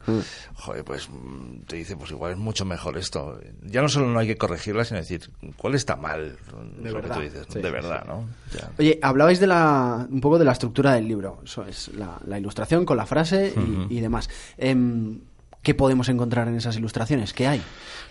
joder, 0.54 0.84
pues 0.84 1.08
mm, 1.08 1.60
te 1.69 1.76
dice, 1.76 1.96
pues 1.96 2.10
igual 2.10 2.32
es 2.32 2.38
mucho 2.38 2.64
mejor 2.64 2.98
esto. 2.98 3.38
Ya 3.62 3.80
no 3.80 3.88
solo 3.88 4.08
no 4.08 4.19
hay 4.19 4.26
que 4.26 4.36
corregirla, 4.36 4.84
sino 4.84 4.98
decir, 4.98 5.30
¿cuál 5.56 5.74
está 5.76 5.94
mal? 5.96 6.36
De 6.78 6.90
lo 6.90 6.96
verdad. 6.96 7.10
que 7.10 7.14
tú 7.14 7.20
dices, 7.20 7.46
Sí, 7.48 7.58
de 7.60 7.69
sí, 7.69 7.72
verdad, 7.72 8.04
¿no? 8.06 8.28
Ya. 8.52 8.70
Oye, 8.78 8.98
hablabais 9.02 9.38
de 9.38 9.46
la, 9.46 10.06
un 10.10 10.20
poco 10.20 10.38
de 10.38 10.44
la 10.44 10.52
estructura 10.52 10.94
del 10.94 11.06
libro. 11.06 11.40
Eso 11.44 11.64
es 11.64 11.88
la, 11.94 12.19
la 12.26 12.38
ilustración 12.38 12.84
con 12.84 12.96
la 12.96 13.06
frase 13.06 13.54
y, 13.88 13.98
y 13.98 14.00
demás. 14.00 14.28
Em, 14.58 15.20
¿Qué 15.62 15.74
podemos 15.76 16.08
encontrar 16.08 16.48
en 16.48 16.56
esas 16.56 16.76
ilustraciones? 16.76 17.32
¿Qué 17.32 17.46
hay? 17.46 17.62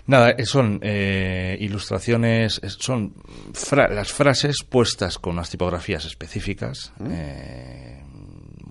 Nada, 0.08 0.30
eh, 0.30 0.46
son 0.46 0.80
eh, 0.82 1.58
ilustraciones, 1.60 2.62
es- 2.64 2.78
son 2.80 3.14
fra- 3.54 3.90
las 3.90 4.14
frases 4.14 4.64
puestas 4.64 5.20
con 5.20 5.34
unas 5.34 5.50
tipografías 5.50 6.06
específicas, 6.06 6.94
eh, 7.10 7.91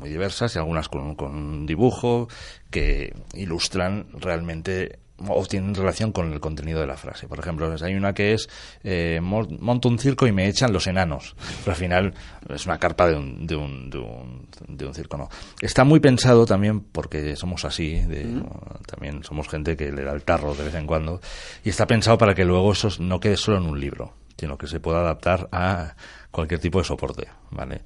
muy 0.01 0.11
diversas 0.11 0.57
y 0.57 0.59
algunas 0.59 0.89
con, 0.89 1.15
con 1.15 1.35
un 1.37 1.67
dibujo 1.67 2.29
que 2.71 3.15
ilustran 3.35 4.07
realmente 4.15 4.99
o 5.29 5.45
tienen 5.45 5.75
relación 5.75 6.13
con 6.13 6.33
el 6.33 6.41
contenido 6.41 6.81
de 6.81 6.87
la 6.87 6.97
frase. 6.97 7.29
Por 7.29 7.39
ejemplo, 7.39 7.71
hay 7.83 7.95
una 7.95 8.15
que 8.15 8.33
es 8.33 8.49
eh, 8.83 9.21
mo- 9.23 9.47
monto 9.59 9.91
un 9.91 9.99
circo 9.99 10.27
y 10.27 10.33
me 10.33 10.49
echan 10.49 10.73
los 10.73 10.87
enanos. 10.87 11.37
Pero 11.59 11.73
al 11.73 11.77
final 11.77 12.15
es 12.49 12.65
una 12.65 12.79
carpa 12.79 13.07
de 13.07 13.17
un, 13.17 13.47
de 13.47 13.55
un, 13.55 13.91
de 13.91 13.99
un, 13.99 14.49
de 14.67 14.87
un 14.87 14.95
circo, 14.95 15.19
¿no? 15.19 15.29
Está 15.61 15.85
muy 15.85 16.01
pensado 16.01 16.47
también 16.47 16.81
porque 16.81 17.37
somos 17.37 17.67
así, 17.67 17.97
de- 18.01 18.43
también 18.87 19.23
somos 19.23 19.47
gente 19.47 19.77
que 19.77 19.93
le 19.93 20.05
da 20.05 20.13
el 20.13 20.23
tarro 20.23 20.55
de 20.55 20.65
vez 20.65 20.75
en 20.75 20.87
cuando, 20.87 21.21
y 21.65 21.69
está 21.69 21.87
pensado 21.87 22.17
para 22.17 22.35
que 22.35 22.47
luego 22.47 22.73
eso 22.73 22.89
no 23.01 23.21
quede 23.21 23.37
solo 23.37 23.59
en 23.59 23.65
un 23.67 23.79
libro, 23.79 24.15
sino 24.39 24.57
que 24.57 24.69
se 24.69 24.81
pueda 24.81 25.01
adaptar 25.01 25.51
a 25.53 25.97
cualquier 26.31 26.61
tipo 26.61 26.79
de 26.79 26.85
soporte, 26.87 27.29
¿vale? 27.51 27.83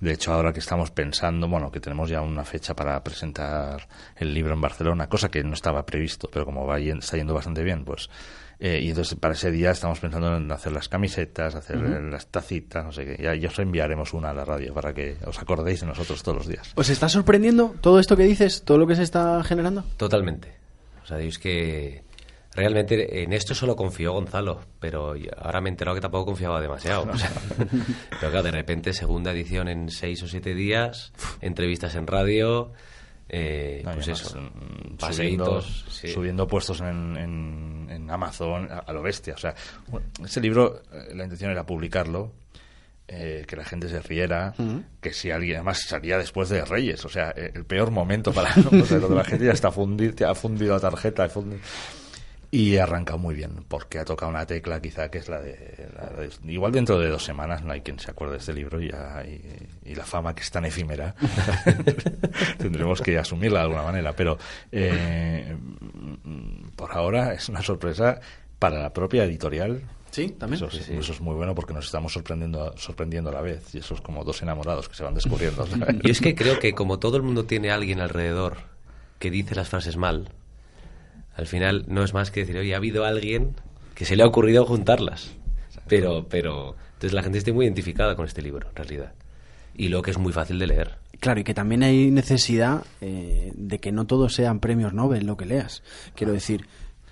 De 0.00 0.12
hecho, 0.12 0.32
ahora 0.32 0.52
que 0.52 0.60
estamos 0.60 0.92
pensando, 0.92 1.48
bueno, 1.48 1.72
que 1.72 1.80
tenemos 1.80 2.08
ya 2.08 2.20
una 2.20 2.44
fecha 2.44 2.74
para 2.74 3.02
presentar 3.02 3.88
el 4.16 4.32
libro 4.32 4.54
en 4.54 4.60
Barcelona, 4.60 5.08
cosa 5.08 5.28
que 5.28 5.42
no 5.42 5.54
estaba 5.54 5.84
previsto, 5.84 6.28
pero 6.32 6.44
como 6.44 6.66
va 6.66 6.78
está 6.78 7.16
yendo 7.16 7.34
bastante 7.34 7.64
bien, 7.64 7.84
pues. 7.84 8.08
eh, 8.60 8.80
y 8.80 8.90
entonces 8.90 9.18
para 9.18 9.34
ese 9.34 9.50
día 9.50 9.72
estamos 9.72 9.98
pensando 9.98 10.36
en 10.36 10.50
hacer 10.52 10.72
las 10.72 10.88
camisetas, 10.88 11.56
hacer 11.56 11.78
las 11.78 12.28
tacitas, 12.28 12.84
no 12.84 12.92
sé 12.92 13.04
qué. 13.04 13.22
Ya, 13.22 13.34
ya 13.34 13.48
os 13.48 13.58
enviaremos 13.58 14.14
una 14.14 14.30
a 14.30 14.34
la 14.34 14.44
radio 14.44 14.72
para 14.72 14.94
que 14.94 15.16
os 15.26 15.38
acordéis 15.40 15.80
de 15.80 15.86
nosotros 15.86 16.22
todos 16.22 16.38
los 16.38 16.46
días. 16.46 16.72
¿Os 16.76 16.88
está 16.88 17.08
sorprendiendo 17.08 17.74
todo 17.80 17.98
esto 17.98 18.16
que 18.16 18.24
dices? 18.24 18.62
¿Todo 18.64 18.78
lo 18.78 18.86
que 18.86 18.94
se 18.94 19.02
está 19.02 19.42
generando? 19.42 19.82
Totalmente. 19.96 20.54
O 21.02 21.06
sea, 21.06 21.16
digo, 21.16 21.30
es 21.30 21.38
que 21.38 22.04
realmente 22.58 23.22
en 23.22 23.32
esto 23.32 23.54
solo 23.54 23.74
confió 23.76 24.12
Gonzalo, 24.12 24.60
pero 24.80 25.14
ahora 25.40 25.60
me 25.60 25.68
he 25.68 25.72
enterado 25.72 25.94
que 25.94 26.00
tampoco 26.00 26.26
confiaba 26.26 26.60
demasiado. 26.60 27.08
o 27.10 27.16
sea, 27.16 27.30
pero 28.20 28.30
claro, 28.30 28.42
de 28.42 28.50
repente 28.50 28.92
segunda 28.92 29.30
edición 29.32 29.68
en 29.68 29.88
seis 29.90 30.22
o 30.22 30.28
siete 30.28 30.54
días, 30.54 31.12
entrevistas 31.40 31.94
en 31.94 32.06
radio, 32.06 32.72
eh, 33.28 33.82
No, 33.84 33.92
pues 33.92 34.08
eso, 34.08 34.40
mm, 34.40 34.96
paseitos. 34.96 35.64
Subiendo, 35.66 35.90
sí. 35.90 36.08
subiendo 36.08 36.46
puestos 36.46 36.80
en, 36.80 37.16
en- 37.16 37.88
en 37.90 38.10
Amazon 38.10 38.68
a, 38.70 38.78
a 38.78 38.92
lo 38.92 39.02
bestia. 39.02 39.34
O 39.34 39.38
sea, 39.38 39.54
ese 40.24 40.40
libro, 40.40 40.82
eh, 40.92 41.14
la 41.14 41.24
intención 41.24 41.50
era 41.50 41.64
publicarlo 41.66 42.32
eh, 43.06 43.44
que 43.48 43.56
la 43.56 43.64
gente 43.64 43.88
se 43.88 44.00
riera, 44.00 44.52
que 45.00 45.12
si 45.14 45.30
alguien, 45.30 45.56
además 45.56 45.80
salía 45.86 46.18
después 46.18 46.50
de 46.50 46.62
Reyes, 46.64 47.02
o 47.06 47.08
sea, 47.08 47.32
eh, 47.36 47.50
el 47.54 47.64
peor 47.64 47.90
momento 47.90 48.32
para 48.32 48.50
o 48.70 48.84
sea, 48.84 48.98
cuando 48.98 49.14
la 49.14 49.24
gente 49.24 49.46
ya 49.46 49.52
está 49.52 49.70
fundi- 49.70 50.14
ya 50.14 50.30
ha 50.30 50.34
fundido 50.34 50.74
la 50.74 50.80
tarjeta, 50.80 51.26
y 52.50 52.76
ha 52.78 52.84
arrancado 52.84 53.18
muy 53.18 53.34
bien, 53.34 53.64
porque 53.68 53.98
ha 53.98 54.04
tocado 54.06 54.30
una 54.30 54.46
tecla 54.46 54.80
quizá 54.80 55.10
que 55.10 55.18
es 55.18 55.28
la 55.28 55.38
de, 55.40 55.88
la 55.94 56.06
de- 56.20 56.30
Igual 56.52 56.72
dentro 56.72 56.98
de 56.98 57.08
dos 57.10 57.22
semanas 57.22 57.62
no 57.62 57.72
hay 57.72 57.82
quien 57.82 57.98
se 57.98 58.10
acuerde 58.10 58.32
de 58.34 58.38
este 58.38 58.54
libro 58.54 58.80
y, 58.80 58.90
ya- 58.90 59.22
y, 59.26 59.90
y 59.90 59.94
la 59.94 60.04
fama 60.04 60.34
que 60.34 60.40
es 60.42 60.50
tan 60.50 60.64
efímera 60.64 61.14
tendremos 62.58 63.00
que 63.00 63.18
asumirla 63.18 63.58
de 63.60 63.64
alguna 63.64 63.82
manera, 63.82 64.12
pero 64.14 64.38
eh, 64.72 65.56
por 66.76 66.92
ahora 66.92 67.34
es 67.34 67.48
una 67.48 67.62
sorpresa 67.62 68.20
para 68.58 68.80
la 68.80 68.92
propia 68.92 69.24
editorial. 69.24 69.82
Sí, 70.10 70.30
también. 70.30 70.64
Eso, 70.64 70.74
es- 70.76 70.88
eso 70.88 71.12
es 71.12 71.20
muy 71.20 71.34
bueno 71.34 71.54
porque 71.54 71.74
nos 71.74 71.84
estamos 71.84 72.12
sorprendiendo, 72.12 72.74
sorprendiendo 72.76 73.30
a 73.30 73.34
la 73.34 73.40
vez 73.42 73.74
y 73.74 73.78
eso 73.78 73.94
es 73.94 74.00
como 74.00 74.24
dos 74.24 74.40
enamorados 74.42 74.88
que 74.88 74.94
se 74.94 75.04
van 75.04 75.14
descubriendo. 75.14 75.66
Yo 76.02 76.10
es 76.10 76.20
que 76.20 76.34
creo 76.34 76.58
que 76.58 76.72
como 76.74 76.98
todo 76.98 77.16
el 77.18 77.22
mundo 77.22 77.44
tiene 77.44 77.70
a 77.70 77.74
alguien 77.74 78.00
alrededor 78.00 78.56
que 79.18 79.30
dice 79.30 79.54
las 79.54 79.68
frases 79.68 79.96
mal, 79.96 80.30
al 81.38 81.46
final 81.46 81.84
no 81.86 82.02
es 82.02 82.12
más 82.14 82.32
que 82.32 82.40
decir, 82.40 82.58
oye, 82.58 82.74
ha 82.74 82.78
habido 82.78 83.04
alguien 83.04 83.54
que 83.94 84.04
se 84.04 84.16
le 84.16 84.24
ha 84.24 84.26
ocurrido 84.26 84.66
juntarlas. 84.66 85.36
Pero, 85.86 86.26
pero, 86.28 86.74
entonces 86.94 87.12
la 87.12 87.22
gente 87.22 87.38
está 87.38 87.52
muy 87.52 87.64
identificada 87.64 88.16
con 88.16 88.26
este 88.26 88.42
libro, 88.42 88.68
en 88.68 88.74
realidad. 88.74 89.12
Y 89.76 89.88
lo 89.88 90.02
que 90.02 90.10
es 90.10 90.18
muy 90.18 90.32
fácil 90.32 90.58
de 90.58 90.66
leer. 90.66 90.96
Claro, 91.20 91.38
y 91.38 91.44
que 91.44 91.54
también 91.54 91.84
hay 91.84 92.10
necesidad 92.10 92.82
eh, 93.00 93.52
de 93.54 93.78
que 93.78 93.92
no 93.92 94.04
todos 94.04 94.34
sean 94.34 94.58
premios 94.58 94.92
Nobel 94.92 95.26
lo 95.26 95.36
que 95.36 95.46
leas. 95.46 95.84
Quiero 96.16 96.32
decir, 96.32 96.66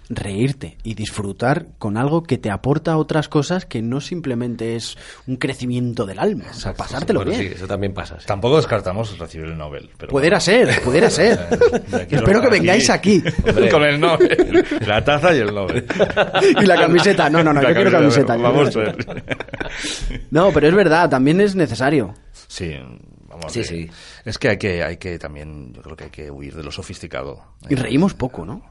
reírte 0.09 0.79
y 0.85 0.95
disfrutar 0.95 1.67
con 1.79 1.97
algo 1.97 2.23
que 2.23 2.39
te 2.39 2.51
aporta 2.51 2.97
otras 2.97 3.29
cosas 3.29 3.67
que 3.67 3.83
no 3.83 4.01
simplemente 4.01 4.77
es 4.77 4.97
un 5.27 5.37
crecimiento 5.37 6.07
del 6.07 6.19
alma. 6.21 6.45
O 6.51 6.55
sea, 6.55 6.75
pasártelo 6.75 7.21
Bueno, 7.21 7.33
bien. 7.39 7.49
sí, 7.51 7.55
eso 7.57 7.67
también 7.67 7.93
pasa. 7.93 8.21
sí. 8.21 8.27
Tampoco 8.27 8.57
descartamos 8.57 9.19
recibir 9.19 9.47
el 9.49 9.59
Nobel. 9.59 9.91
Pero 9.99 10.11
Pudiera 10.11 10.39
ser, 10.39 10.81
pudiera 10.83 11.11
ser. 11.11 11.39
Espero 12.09 12.41
que 12.41 12.47
aquí- 12.47 12.59
vengáis 12.59 12.89
aquí. 12.91 13.23
Hombre. 13.49 13.69
Con 13.69 13.83
el 13.83 13.99
Nobel. 14.01 14.65
La 14.87 15.03
taza 15.05 15.35
y 15.35 15.39
el 15.39 15.55
Nobel. 15.55 15.85
Y 16.61 16.65
la 16.67 16.77
camiseta. 16.77 17.29
No, 17.29 17.43
no, 17.43 17.53
no, 17.53 17.61
La 17.63 17.71
yo 17.71 17.75
quiero 17.75 17.91
camiseta. 17.91 18.37
Vamos 18.37 18.77
a 18.77 18.79
ver. 18.81 18.97
No, 20.31 20.53
pero 20.53 20.69
es 20.69 20.75
verdad, 20.75 21.09
también 21.11 21.41
es 21.41 21.55
necesario. 21.57 22.15
Sí, 22.49 22.75
vamos. 23.29 23.53
Sí, 23.53 23.61
eh, 23.61 23.65
sí. 23.65 23.91
Es 24.25 24.39
que 24.39 24.51
hay 24.51 24.57
que, 24.59 24.83
hay 24.83 24.97
que 24.99 25.19
también, 25.19 25.73
yo 25.73 25.83
creo 25.83 25.97
que 25.97 26.05
hay 26.05 26.11
que 26.11 26.31
huir 26.31 26.55
de 26.55 26.63
lo 26.63 26.71
sofisticado. 26.71 27.43
Y 27.69 27.75
reímos 27.75 28.15
poco, 28.15 28.45
¿no? 28.45 28.63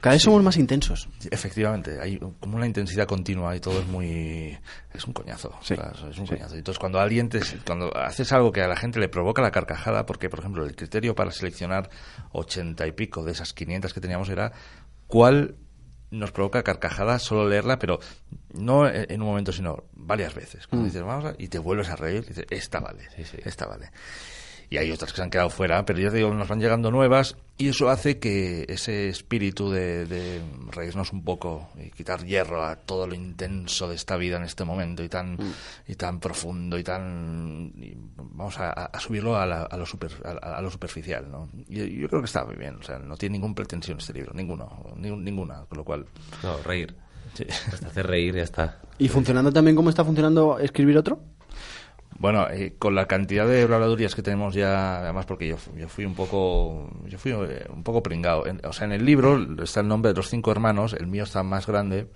Cada 0.00 0.14
vez 0.14 0.22
somos 0.22 0.42
más 0.42 0.56
intensos. 0.56 1.08
Sí, 1.18 1.28
Efectivamente, 1.30 2.00
hay 2.00 2.18
como 2.40 2.56
una 2.56 2.66
intensidad 2.66 3.06
continua 3.06 3.56
y 3.56 3.60
todo 3.60 3.80
es 3.80 3.86
muy... 3.86 4.56
Es 4.94 5.04
un 5.04 5.12
coñazo. 5.12 5.52
Sí. 5.60 5.74
o 5.74 5.96
sea, 5.96 6.10
es 6.10 6.18
un 6.18 6.26
coñazo. 6.26 6.54
Entonces, 6.54 6.78
cuando 6.78 7.00
alguien 7.00 7.28
te, 7.28 7.40
cuando 7.66 7.94
haces 7.96 8.32
algo 8.32 8.52
que 8.52 8.62
a 8.62 8.68
la 8.68 8.76
gente 8.76 9.00
le 9.00 9.08
provoca 9.08 9.42
la 9.42 9.50
carcajada, 9.50 10.06
porque, 10.06 10.30
por 10.30 10.38
ejemplo, 10.38 10.64
el 10.64 10.76
criterio 10.76 11.14
para 11.14 11.32
seleccionar 11.32 11.90
ochenta 12.30 12.86
y 12.86 12.92
pico 12.92 13.24
de 13.24 13.32
esas 13.32 13.52
500 13.52 13.92
que 13.92 14.00
teníamos 14.00 14.28
era 14.28 14.52
cuál 15.08 15.56
nos 16.10 16.32
provoca 16.32 16.62
carcajada 16.62 17.18
solo 17.18 17.48
leerla, 17.48 17.78
pero 17.78 17.98
no 18.54 18.88
en 18.88 19.20
un 19.20 19.28
momento, 19.28 19.52
sino 19.52 19.84
varias 19.92 20.34
veces. 20.34 20.66
Cuando 20.66 20.86
dices, 20.86 21.02
vamos 21.02 21.24
a... 21.24 21.34
y 21.38 21.48
te 21.48 21.58
vuelves 21.58 21.90
a 21.90 21.96
reír, 21.96 22.24
y 22.24 22.28
dices, 22.28 22.46
esta 22.50 22.80
vale, 22.80 23.08
esta 23.44 23.66
vale. 23.66 23.90
Y 24.70 24.76
hay 24.76 24.90
otras 24.90 25.12
que 25.12 25.16
se 25.16 25.22
han 25.22 25.30
quedado 25.30 25.48
fuera, 25.48 25.84
pero 25.86 25.98
ya 25.98 26.10
te 26.10 26.16
digo, 26.18 26.32
nos 26.34 26.46
van 26.46 26.60
llegando 26.60 26.90
nuevas 26.90 27.36
y 27.56 27.68
eso 27.68 27.88
hace 27.88 28.18
que 28.18 28.66
ese 28.68 29.08
espíritu 29.08 29.70
de, 29.70 30.04
de 30.04 30.42
reírnos 30.70 31.10
un 31.14 31.24
poco 31.24 31.70
y 31.82 31.90
quitar 31.90 32.22
hierro 32.26 32.62
a 32.62 32.76
todo 32.76 33.06
lo 33.06 33.14
intenso 33.14 33.88
de 33.88 33.94
esta 33.94 34.18
vida 34.18 34.36
en 34.36 34.42
este 34.44 34.64
momento 34.64 35.02
y 35.02 35.08
tan, 35.08 35.38
y 35.86 35.94
tan 35.94 36.20
profundo 36.20 36.78
y 36.78 36.84
tan... 36.84 37.72
y 37.76 37.94
vamos 38.16 38.58
a, 38.58 38.70
a 38.72 39.00
subirlo 39.00 39.36
a, 39.38 39.46
la- 39.46 39.62
a 39.62 39.76
lo, 39.78 39.86
super, 39.86 40.10
a, 40.24 40.56
a 40.58 40.60
lo 40.60 40.70
superficial, 40.70 41.30
¿no? 41.30 41.48
Y 41.68 41.98
yo 42.00 42.08
creo 42.08 42.20
que 42.20 42.26
está 42.26 42.44
muy 42.44 42.56
bien, 42.56 42.76
o 42.76 42.82
sea, 42.82 42.98
no 42.98 43.16
tiene 43.16 43.34
ninguna 43.38 43.54
pretensión 43.54 43.96
este 43.98 44.12
libro, 44.12 44.32
ninguno, 44.34 44.92
ni- 44.96 45.10
ninguna, 45.16 45.64
con 45.66 45.78
lo 45.78 45.84
cual... 45.84 46.04
No, 46.42 46.58
reír. 46.62 46.94
Hasta 47.72 47.86
hacer 47.88 48.06
reír 48.06 48.34
ya 48.36 48.42
está. 48.42 48.80
¿Y 48.98 49.08
funcionando 49.08 49.50
también 49.52 49.76
como 49.76 49.88
está 49.90 50.04
funcionando 50.04 50.58
escribir 50.58 50.98
otro? 50.98 51.20
Bueno, 52.18 52.48
eh, 52.50 52.74
con 52.78 52.96
la 52.96 53.06
cantidad 53.06 53.46
de 53.46 53.62
habladurías 53.62 54.16
que 54.16 54.22
tenemos 54.22 54.52
ya, 54.54 54.98
además 54.98 55.24
porque 55.24 55.46
yo, 55.46 55.56
yo 55.76 55.88
fui 55.88 56.04
un 56.04 56.16
poco, 56.16 56.90
yo 57.06 57.16
fui 57.16 57.30
eh, 57.30 57.64
un 57.72 57.84
poco 57.84 58.02
pringado. 58.02 58.44
En- 58.46 58.60
o 58.66 58.72
sea, 58.72 58.86
en 58.86 58.92
el 58.92 59.04
libro 59.04 59.38
está 59.62 59.80
el 59.80 59.88
nombre 59.88 60.10
de 60.12 60.16
los 60.16 60.28
cinco 60.28 60.50
hermanos, 60.50 60.94
el 60.98 61.06
mío 61.06 61.22
está 61.22 61.44
más 61.44 61.66
grande, 61.68 62.08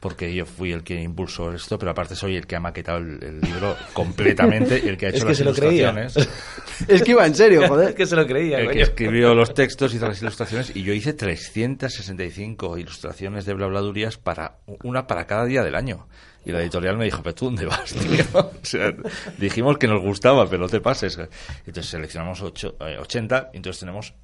porque 0.00 0.34
yo 0.34 0.44
fui 0.44 0.72
el 0.72 0.82
que 0.82 1.00
impulsó 1.00 1.52
esto, 1.52 1.78
pero 1.78 1.92
aparte 1.92 2.16
soy 2.16 2.34
el 2.34 2.48
que 2.48 2.56
ha 2.56 2.60
maquetado 2.60 2.98
el, 2.98 3.22
el 3.22 3.40
libro 3.42 3.76
completamente, 3.92 4.88
el 4.88 4.96
que 4.96 5.06
ha 5.06 5.08
hecho 5.10 5.18
Es 5.18 5.22
que 5.24 5.28
las 5.28 5.38
se 5.38 5.44
lo 5.44 5.54
creía. 5.54 5.90
ilustraciones, 5.92 6.28
Es 6.88 7.02
que 7.04 7.10
iba 7.12 7.24
en 7.24 7.34
serio, 7.36 7.62
Es 7.64 7.68
joder. 7.68 7.94
que 7.94 8.06
se 8.06 8.16
lo 8.16 8.26
creía, 8.26 8.58
el 8.58 8.66
que 8.66 8.72
coño. 8.72 8.82
escribió 8.84 9.34
los 9.34 9.54
textos, 9.54 9.94
hizo 9.94 10.08
las 10.08 10.20
ilustraciones, 10.20 10.74
y 10.74 10.82
yo 10.82 10.92
hice 10.92 11.12
365 11.12 12.76
ilustraciones 12.78 13.44
de 13.46 13.54
blabladurías 13.54 14.18
para 14.18 14.56
una 14.82 15.06
para 15.06 15.26
cada 15.26 15.44
día 15.44 15.62
del 15.62 15.74
año. 15.76 16.08
Y 16.46 16.52
la 16.52 16.60
editorial 16.60 16.96
me 16.98 17.04
dijo, 17.06 17.22
pero 17.22 17.34
tú 17.34 17.46
dónde 17.46 17.64
vas, 17.66 17.92
tío? 17.94 18.24
O 18.34 18.52
sea, 18.62 18.92
dijimos 19.38 19.78
que 19.78 19.86
nos 19.88 20.02
gustaba, 20.02 20.48
pero 20.48 20.62
no 20.62 20.68
te 20.68 20.80
pases. 20.80 21.18
Entonces 21.66 21.86
seleccionamos 21.86 22.42
ocho- 22.42 22.76
eh, 22.80 22.98
80, 22.98 23.50
y 23.54 23.56
entonces 23.58 23.80
tenemos 23.80 24.14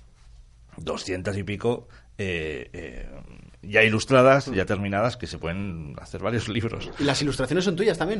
200 0.76 1.36
y 1.36 1.42
pico 1.42 1.88
eh, 2.18 2.68
eh, 2.72 3.08
ya 3.62 3.82
ilustradas, 3.82 4.46
ya 4.46 4.64
terminadas, 4.66 5.16
que 5.16 5.26
se 5.26 5.38
pueden 5.38 5.94
hacer 6.00 6.22
varios 6.22 6.48
libros. 6.48 6.90
¿Y 6.98 7.04
las 7.04 7.20
ilustraciones 7.22 7.64
son 7.64 7.76
tuyas 7.76 7.96
también? 7.98 8.18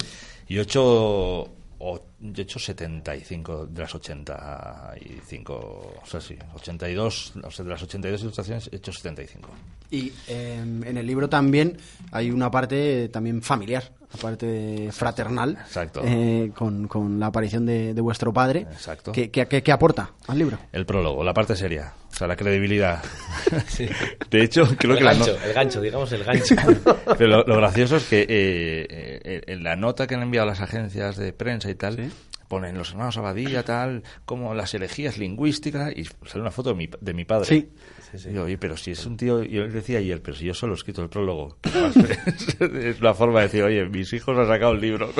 Y 0.49 0.59
ocho, 0.59 1.51
o, 1.81 2.01
he 2.23 2.41
hecho 2.41 2.59
75 2.59 3.67
de 3.67 3.81
las 3.83 3.95
85, 3.95 5.55
o 6.03 6.07
sea, 6.07 6.21
sí, 6.21 6.37
82, 6.55 7.33
o 7.43 7.51
sea, 7.51 7.65
de 7.65 7.71
las 7.71 7.83
82 7.83 8.21
ilustraciones 8.23 8.69
he 8.73 8.77
hecho 8.77 8.93
75. 8.93 9.49
Y 9.91 10.13
eh, 10.29 10.59
en 10.61 10.97
el 10.97 11.07
libro 11.07 11.29
también 11.29 11.77
hay 12.13 12.31
una 12.31 12.51
parte 12.51 13.09
también 13.09 13.43
familiar, 13.43 13.91
aparte 14.13 14.89
fraternal, 14.93 15.57
Exacto. 15.61 16.03
eh, 16.05 16.53
con, 16.55 16.87
con 16.87 17.19
la 17.19 17.27
aparición 17.27 17.67
de, 17.67 17.93
de 17.95 18.01
vuestro 18.01 18.33
padre. 18.33 18.61
Exacto. 18.71 19.11
¿Qué, 19.13 19.31
qué- 19.31 19.47
qué- 19.47 19.73
aporta 19.73 20.13
al 20.29 20.39
libro? 20.39 20.59
El 20.73 20.87
prólogo, 20.87 21.25
la 21.25 21.35
parte 21.35 21.57
seria, 21.57 21.93
sea, 22.21 22.29
la 22.29 22.37
credibilidad. 22.37 23.03
De 24.31 24.43
hecho, 24.43 24.65
creo 24.79 24.93
el 24.93 24.99
que 24.99 25.05
la 25.05 25.15
gancho, 25.15 25.37
no- 25.39 25.45
el 25.45 25.53
gancho, 25.53 25.81
digamos 25.81 26.13
el 26.13 26.25
gancho. 26.25 26.55
Pero 27.19 27.27
lo, 27.29 27.45
lo 27.45 27.57
gracioso 27.57 27.97
es 27.97 28.05
que 28.05 28.21
eh, 28.23 28.87
eh, 28.89 29.43
en 29.47 29.63
la 29.63 29.77
nota 29.77 30.07
que 30.07 30.15
han 30.15 30.23
enviado 30.23 30.47
las 30.47 30.61
agencias 30.61 31.17
de 31.17 31.33
prensa 31.33 31.71
y 31.71 31.75
tal, 31.75 32.11
ponen 32.49 32.77
los 32.77 32.91
hermanos 32.91 33.17
Abadilla, 33.17 33.63
tal, 33.65 34.03
como 34.25 34.55
las 34.55 34.73
herejías 34.75 35.19
lingüísticas, 35.19 35.93
y 35.97 36.05
sale 36.05 36.41
una 36.43 36.51
foto 36.51 36.71
de 36.71 36.77
mi, 36.77 36.91
de 37.01 37.15
mi 37.15 37.25
padre. 37.25 37.47
Sí. 37.47 37.69
Y 38.13 38.33
yo, 38.33 38.45
oye, 38.45 38.59
pero 38.59 38.77
si 38.77 38.91
es 38.91 39.07
un 39.07 39.17
tío, 39.17 39.43
yo 39.43 39.69
decía 39.69 39.99
ayer, 39.99 40.21
pero 40.21 40.37
si 40.37 40.45
yo 40.45 40.55
solo 40.55 40.73
he 40.73 40.77
escrito 40.77 41.03
el 41.03 41.09
prólogo, 41.09 41.57
es, 42.61 43.01
una 43.01 43.15
forma 43.15 43.41
de 43.41 43.47
decir, 43.47 43.63
oye, 43.63 43.89
mis 43.89 44.13
hijos 44.13 44.37
han 44.37 44.47
sacado 44.47 44.73
el 44.73 44.81
libro. 44.81 45.11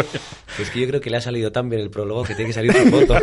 Es 0.59 0.71
que 0.71 0.81
yo 0.81 0.89
creo 0.89 1.01
que 1.01 1.11
le 1.11 1.19
ha 1.19 1.21
salido 1.21 1.53
tan 1.53 1.69
bien 1.69 1.83
el 1.83 1.91
prólogo 1.91 2.25
que 2.25 2.35
tiene 2.35 2.49
que 2.51 2.55
salir 2.55 2.73
su 2.73 2.91
foto. 2.91 3.15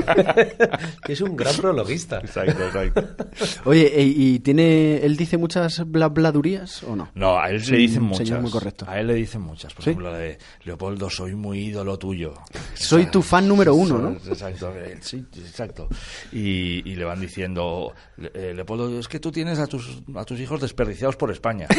que 1.04 1.14
es 1.14 1.22
un 1.22 1.36
gran 1.36 1.56
prologuista. 1.56 2.20
Exacto, 2.20 2.66
exacto. 2.66 3.26
Oye, 3.66 3.92
¿y 3.98 4.40
tiene 4.40 4.98
él 4.98 5.18
dice 5.18 5.38
muchas 5.38 5.90
blabladurías 5.90 6.84
o 6.84 6.96
no? 6.96 7.10
No, 7.16 7.40
a 7.40 7.50
él 7.50 7.62
le 7.70 7.78
dicen 7.78 8.04
muchas. 8.04 8.28
señor 8.28 8.42
muy 8.42 8.52
correcto. 8.52 8.86
A 8.88 9.00
él 9.00 9.08
le 9.08 9.16
dicen 9.16 9.42
muchas. 9.42 9.74
Por 9.74 9.84
¿Sí? 9.84 9.90
ejemplo, 9.90 10.12
la 10.12 10.18
de 10.18 10.38
Leopoldo, 10.64 11.10
soy 11.10 11.36
muy 11.36 11.60
ídolo 11.60 11.98
tuyo. 11.98 12.34
Soy 12.74 13.08
tu 13.08 13.22
fan 13.22 13.48
número 13.48 13.76
uno, 13.76 13.98
¿no? 13.98 14.12
Exacto, 14.12 14.74
eh, 14.76 14.98
sí, 15.02 15.26
exacto. 15.38 15.90
Y, 16.32 16.90
y 16.90 16.96
le 16.96 17.04
van 17.04 17.20
diciendo, 17.20 17.94
eh, 18.34 18.54
Leopoldo, 18.56 19.00
es 19.00 19.08
que 19.08 19.20
tú 19.20 19.32
tienes 19.32 19.57
a 19.60 19.68
tus, 19.68 20.02
a 20.16 20.24
tus 20.26 20.40
hijos 20.40 20.62
desperdiciados 20.62 21.16
por 21.16 21.32
España. 21.32 21.68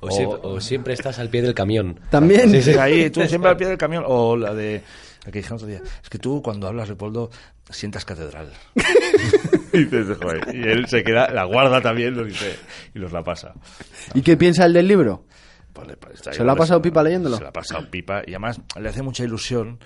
O, 0.00 0.10
siempre, 0.10 0.38
o 0.42 0.60
siempre 0.60 0.94
estás 0.94 1.18
al 1.18 1.28
pie 1.28 1.42
del 1.42 1.54
camión. 1.54 2.00
También. 2.10 2.50
Sí, 2.50 2.62
sí, 2.62 2.70
ahí, 2.78 3.10
tú 3.10 3.22
siempre 3.28 3.50
al 3.50 3.56
pie 3.56 3.68
del 3.68 3.78
camión. 3.78 4.04
O 4.06 4.36
la 4.36 4.54
de, 4.54 4.82
la 5.24 5.32
que 5.32 5.38
dijeron 5.38 5.56
otro 5.56 5.66
día, 5.68 5.80
es 6.02 6.08
que 6.08 6.18
tú 6.18 6.42
cuando 6.42 6.66
hablas, 6.66 6.88
Leopoldo, 6.88 7.30
sientas 7.70 8.04
catedral. 8.04 8.52
y, 9.72 9.84
dices, 9.84 10.16
"Joder", 10.20 10.54
y 10.54 10.62
él 10.68 10.86
se 10.88 11.02
queda, 11.02 11.28
la 11.30 11.44
guarda 11.44 11.80
también 11.80 12.16
lo 12.16 12.24
dice, 12.24 12.56
y 12.94 12.98
los 12.98 13.12
la 13.12 13.22
pasa. 13.22 13.54
¿Y 14.14 14.22
qué 14.22 14.36
piensa 14.36 14.64
él 14.64 14.72
del 14.72 14.88
libro? 14.88 15.24
Pues 15.72 15.86
le- 15.88 15.96
está 16.14 16.32
¿Se 16.32 16.44
lo 16.44 16.52
ha 16.52 16.56
pasado 16.56 16.80
pipa 16.82 17.02
leyéndolo? 17.02 17.36
Se 17.36 17.42
lo 17.42 17.48
ha 17.48 17.52
pasado 17.52 17.88
pipa 17.90 18.22
y 18.26 18.30
además 18.30 18.60
le 18.80 18.88
hace 18.88 19.02
mucha 19.02 19.24
ilusión 19.24 19.78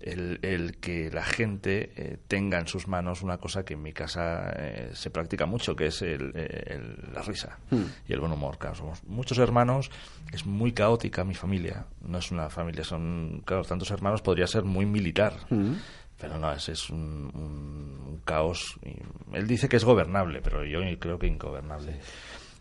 el, 0.00 0.38
el 0.42 0.76
que 0.78 1.10
la 1.10 1.24
gente 1.24 1.92
eh, 1.96 2.18
tenga 2.28 2.58
en 2.58 2.66
sus 2.68 2.86
manos 2.88 3.22
una 3.22 3.38
cosa 3.38 3.64
que 3.64 3.74
en 3.74 3.82
mi 3.82 3.92
casa 3.92 4.50
eh, 4.56 4.90
se 4.94 5.10
practica 5.10 5.44
mucho, 5.46 5.74
que 5.74 5.86
es 5.86 6.02
el- 6.02 6.32
eh, 6.34 6.64
el- 6.74 7.12
la 7.14 7.22
risa 7.22 7.58
Hmm. 7.70 7.82
y 8.08 8.12
el 8.12 8.20
buen 8.20 8.32
humor. 8.32 8.58
Claro, 8.58 8.76
somos 8.76 9.02
muchos 9.04 9.38
hermanos, 9.38 9.90
es 10.32 10.46
muy 10.46 10.72
caótica 10.72 11.24
mi 11.24 11.34
familia, 11.34 11.86
no 12.02 12.18
es 12.18 12.30
una 12.30 12.48
familia, 12.50 12.84
son, 12.84 13.42
claro, 13.44 13.64
tantos 13.64 13.90
hermanos 13.90 14.22
podría 14.22 14.46
ser 14.46 14.64
muy 14.64 14.86
militar. 14.86 15.34
Hmm. 15.50 15.74
Pero 16.20 16.36
no, 16.36 16.52
es, 16.52 16.68
es 16.68 16.90
un, 16.90 17.30
un- 17.34 18.04
un 18.08 18.20
caos. 18.24 18.76
y 18.84 19.36
él 19.36 19.46
dice 19.46 19.68
que 19.68 19.76
es 19.76 19.84
gobernable, 19.84 20.40
pero 20.42 20.64
yo 20.64 20.80
creo 20.98 21.16
que 21.18 21.28
ingobernable. 21.28 22.00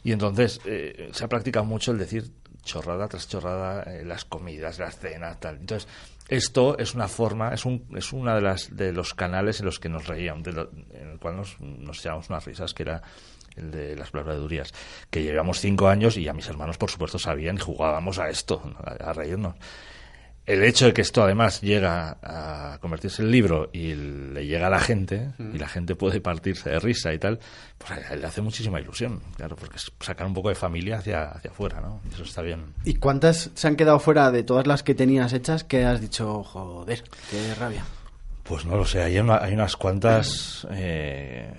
Y 0.04 0.12
entonces 0.12 0.62
eh, 0.66 1.10
se 1.12 1.26
ha 1.26 1.28
practicado 1.28 1.66
mucho 1.66 1.92
el 1.92 1.98
decir 1.98 2.32
chorrada 2.68 3.08
tras 3.08 3.28
chorrada, 3.28 3.84
eh, 3.84 4.04
las 4.06 4.26
comidas, 4.26 4.78
las 4.78 5.00
cenas, 5.00 5.40
tal. 5.40 5.56
Entonces, 5.58 5.88
esto 6.30 6.78
es 6.78 6.94
una 6.94 7.08
forma, 7.08 7.54
es, 7.54 7.66
un, 7.66 7.86
es 7.96 8.14
una 8.14 8.36
de 8.36 8.42
las 8.42 8.76
de 8.76 8.92
los 8.92 9.14
canales 9.14 9.60
en 9.62 9.66
los 9.66 9.80
que 9.80 9.90
nos 9.90 10.06
reíamos, 10.08 10.44
de 10.44 10.52
lo- 10.52 10.70
en 10.94 11.12
el 11.14 11.20
cual 11.20 11.38
nos, 11.38 11.60
nos 11.60 12.00
echábamos 12.00 12.30
unas 12.30 12.46
risas, 12.46 12.74
que 12.74 12.84
era 12.84 13.02
el 13.56 13.72
de 13.72 13.96
las 13.96 14.14
habladurías, 14.14 14.74
que 15.10 15.24
llevamos 15.24 15.60
cinco 15.60 15.88
años 15.88 16.16
y 16.18 16.24
ya 16.24 16.34
mis 16.34 16.48
hermanos, 16.48 16.78
por 16.78 16.92
supuesto, 16.92 17.18
sabían 17.18 17.56
y 17.56 17.60
jugábamos 17.60 18.20
a 18.20 18.30
esto, 18.30 18.62
a, 18.84 19.10
a 19.10 19.14
reírnos. 19.14 19.56
El 20.48 20.64
hecho 20.64 20.86
de 20.86 20.94
que 20.94 21.02
esto 21.02 21.22
además 21.22 21.60
llega 21.62 22.18
a 22.24 22.78
convertirse 22.80 23.22
en 23.22 23.30
libro 23.32 23.70
y 23.74 23.94
le 23.94 24.46
llega 24.48 24.68
a 24.68 24.70
la 24.70 24.80
gente 24.80 25.32
y 25.38 25.58
la 25.58 25.68
gente 25.68 25.94
puede 25.96 26.22
partirse 26.22 26.70
de 26.70 26.80
risa 26.80 27.14
y 27.14 27.20
tal, 27.20 27.38
pues 27.78 28.00
le 28.18 28.26
hace 28.26 28.42
muchísima 28.42 28.80
ilusión, 28.80 29.22
claro, 29.36 29.58
porque 29.58 29.76
es 29.76 29.92
sacar 30.00 30.26
un 30.26 30.34
poco 30.34 30.48
de 30.48 30.56
familia 30.56 31.00
hacia, 31.00 31.26
hacia 31.32 31.52
afuera, 31.52 31.82
¿no? 31.82 32.00
Eso 32.14 32.24
está 32.24 32.42
bien. 32.42 32.74
¿Y 32.86 32.96
cuántas 32.96 33.52
se 33.56 33.68
han 33.68 33.76
quedado 33.76 34.00
fuera 34.00 34.32
de 34.32 34.44
todas 34.44 34.66
las 34.68 34.84
que 34.84 34.96
tenías 34.96 35.34
hechas 35.34 35.66
que 35.66 35.84
has 35.84 36.00
dicho, 36.00 36.42
joder, 36.44 37.04
qué 37.30 37.54
rabia? 37.56 37.84
Pues 38.44 38.64
no 38.64 38.78
lo 38.78 38.86
sé, 38.86 39.04
hay, 39.04 39.20
una- 39.20 39.44
hay 39.44 39.54
unas 39.54 39.76
cuantas 39.76 40.66
eh, 40.72 41.52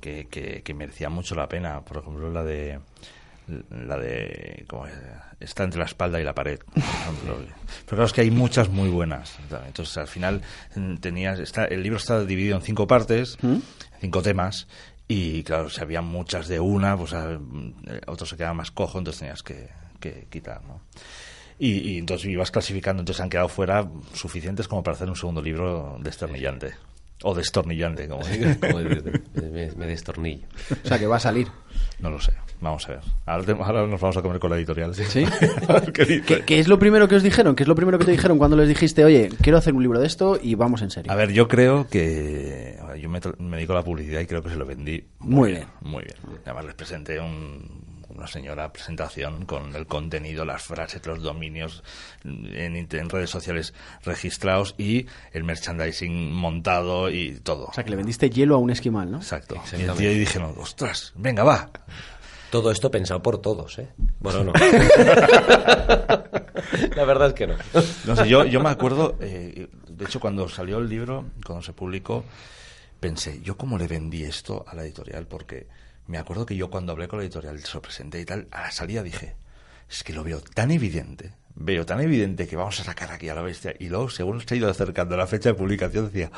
que, 0.00 0.26
que, 0.26 0.62
que 0.64 0.74
merecían 0.74 1.12
mucho 1.12 1.36
la 1.36 1.48
pena. 1.48 1.80
Por 1.82 1.98
ejemplo, 1.98 2.28
la 2.32 2.42
de. 2.42 2.80
La 3.70 3.96
de. 3.96 4.64
¿cómo 4.68 4.86
es? 4.86 4.92
Está 5.40 5.64
entre 5.64 5.78
la 5.78 5.86
espalda 5.86 6.20
y 6.20 6.24
la 6.24 6.34
pared. 6.34 6.58
por 6.58 6.78
ejemplo. 6.82 7.36
Pero 7.84 7.86
claro, 7.88 8.04
es 8.04 8.12
que 8.12 8.20
hay 8.22 8.30
muchas 8.30 8.68
muy 8.68 8.88
buenas. 8.88 9.36
Entonces, 9.66 9.96
al 9.98 10.08
final, 10.08 10.42
mm, 10.74 10.96
tenías. 10.96 11.38
Está, 11.38 11.64
el 11.66 11.82
libro 11.82 11.98
está 11.98 12.24
dividido 12.24 12.56
en 12.56 12.62
cinco 12.62 12.86
partes, 12.86 13.38
cinco 14.00 14.22
temas. 14.22 14.66
Y 15.06 15.42
claro, 15.44 15.70
si 15.70 15.80
había 15.80 16.02
muchas 16.02 16.48
de 16.48 16.60
una, 16.60 16.96
pues 16.96 17.14
a- 17.14 17.32
eh, 17.86 18.00
otro 18.06 18.26
se 18.26 18.36
quedaba 18.36 18.52
más 18.54 18.70
cojo, 18.70 18.98
entonces 18.98 19.20
tenías 19.20 19.42
que, 19.42 19.68
que 20.00 20.26
quitar, 20.28 20.62
¿no? 20.64 20.82
Y, 21.58 21.78
y 21.92 21.98
entonces 21.98 22.28
ibas 22.28 22.50
clasificando, 22.50 23.00
entonces 23.00 23.20
han 23.22 23.30
quedado 23.30 23.48
fuera 23.48 23.88
suficientes 24.12 24.68
como 24.68 24.82
para 24.82 24.96
hacer 24.96 25.08
un 25.08 25.16
segundo 25.16 25.40
libro 25.40 25.96
desternillante. 26.00 26.74
O 27.22 27.34
destornillante, 27.34 28.06
como 28.08 28.22
me, 29.34 29.70
me 29.76 29.86
destornillo. 29.86 30.46
O 30.84 30.86
sea, 30.88 30.98
que 30.98 31.06
va 31.06 31.16
a 31.16 31.20
salir. 31.20 31.48
No 32.00 32.10
lo 32.10 32.20
sé, 32.20 32.32
vamos 32.60 32.88
a 32.88 32.92
ver. 32.92 33.00
Ahora, 33.26 33.44
te- 33.44 33.52
ahora 33.52 33.86
nos 33.88 34.00
vamos 34.00 34.16
a 34.16 34.22
comer 34.22 34.38
con 34.38 34.50
la 34.50 34.56
editorial. 34.56 34.94
¿Sí? 34.94 35.24
Qué 35.94 36.04
dice. 36.04 36.22
¿Qué, 36.24 36.44
qué 36.44 36.58
es 36.60 36.68
lo 36.68 36.78
primero 36.78 37.08
que 37.08 37.16
os 37.16 37.22
dijeron? 37.24 37.56
¿Qué 37.56 37.64
es 37.64 37.68
lo 37.68 37.74
primero 37.74 37.98
que 37.98 38.04
te 38.04 38.12
dijeron 38.12 38.38
cuando 38.38 38.56
les 38.56 38.68
dijiste, 38.68 39.04
oye, 39.04 39.30
quiero 39.42 39.58
hacer 39.58 39.74
un 39.74 39.82
libro 39.82 39.98
de 39.98 40.06
esto 40.06 40.38
y 40.40 40.54
vamos 40.54 40.80
en 40.82 40.90
serio? 40.90 41.10
A 41.10 41.16
ver, 41.16 41.32
yo 41.32 41.48
creo 41.48 41.88
que. 41.88 42.78
Yo 43.00 43.08
me, 43.08 43.20
me 43.38 43.56
dedico 43.56 43.72
a 43.72 43.76
la 43.76 43.82
publicidad 43.84 44.20
y 44.20 44.26
creo 44.26 44.42
que 44.42 44.50
se 44.50 44.56
lo 44.56 44.64
vendí 44.66 45.04
Muy 45.18 45.52
bien. 45.52 45.64
Muy 45.82 46.04
bien. 46.04 46.16
Además, 46.44 46.66
les 46.66 46.74
presenté 46.74 47.18
un- 47.20 47.87
una 48.18 48.26
señora 48.26 48.72
presentación 48.72 49.46
con 49.46 49.74
el 49.74 49.86
contenido, 49.86 50.44
las 50.44 50.62
frases, 50.62 51.06
los 51.06 51.22
dominios 51.22 51.84
en, 52.24 52.88
redes 53.08 53.30
sociales 53.30 53.72
registrados 54.04 54.74
y 54.76 55.06
el 55.32 55.44
merchandising 55.44 56.32
montado 56.32 57.08
y 57.10 57.38
todo. 57.40 57.66
O 57.66 57.72
sea, 57.72 57.84
que 57.84 57.90
le 57.90 57.96
vendiste 57.96 58.28
hielo 58.28 58.56
a 58.56 58.58
un 58.58 58.70
esquimal, 58.70 59.10
¿no? 59.10 59.18
Exacto. 59.18 59.62
Y 59.76 59.82
el 59.82 59.92
tío 59.92 60.10
dije, 60.10 60.40
no, 60.40 60.50
ostras, 60.58 61.12
venga, 61.16 61.44
va. 61.44 61.70
Todo 62.50 62.72
esto 62.72 62.90
pensado 62.90 63.22
por 63.22 63.38
todos, 63.38 63.78
¿eh? 63.78 63.88
Bueno, 64.20 64.42
no. 64.44 64.52
La 66.96 67.04
verdad 67.04 67.28
es 67.28 67.34
que 67.34 67.46
no. 67.46 67.54
No 68.06 68.16
sé, 68.16 68.28
yo, 68.28 68.44
yo 68.44 68.60
me 68.60 68.70
acuerdo, 68.70 69.16
eh, 69.20 69.68
de 69.88 70.04
hecho, 70.04 70.18
cuando 70.18 70.48
salió 70.48 70.78
el 70.78 70.88
libro, 70.88 71.26
cuando 71.46 71.62
se 71.62 71.72
publicó, 71.72 72.24
pensé, 72.98 73.40
¿yo 73.42 73.56
cómo 73.56 73.78
le 73.78 73.86
vendí 73.86 74.24
esto 74.24 74.64
a 74.66 74.74
la 74.74 74.82
editorial? 74.82 75.26
Porque 75.26 75.68
me 76.08 76.18
acuerdo 76.18 76.44
que 76.46 76.56
yo 76.56 76.68
cuando 76.70 76.92
hablé 76.92 77.06
con 77.06 77.18
la 77.20 77.24
editorial, 77.24 77.58
se 77.60 77.74
lo 77.74 77.82
presenté 77.82 78.20
y 78.20 78.24
tal, 78.24 78.48
a 78.50 78.62
la 78.62 78.70
salida 78.70 79.02
dije, 79.02 79.36
es 79.88 80.02
que 80.02 80.12
lo 80.12 80.24
veo 80.24 80.40
tan 80.40 80.70
evidente, 80.70 81.32
veo 81.54 81.84
tan 81.86 82.00
evidente 82.00 82.46
que 82.46 82.56
vamos 82.56 82.78
a 82.80 82.84
sacar 82.84 83.10
aquí 83.12 83.28
a 83.28 83.34
la 83.34 83.42
bestia. 83.42 83.74
Y 83.78 83.88
luego, 83.88 84.08
según 84.10 84.40
se 84.40 84.54
ha 84.54 84.56
ido 84.56 84.70
acercando 84.70 85.16
la 85.16 85.26
fecha 85.26 85.50
de 85.50 85.54
publicación, 85.54 86.06
decía, 86.06 86.30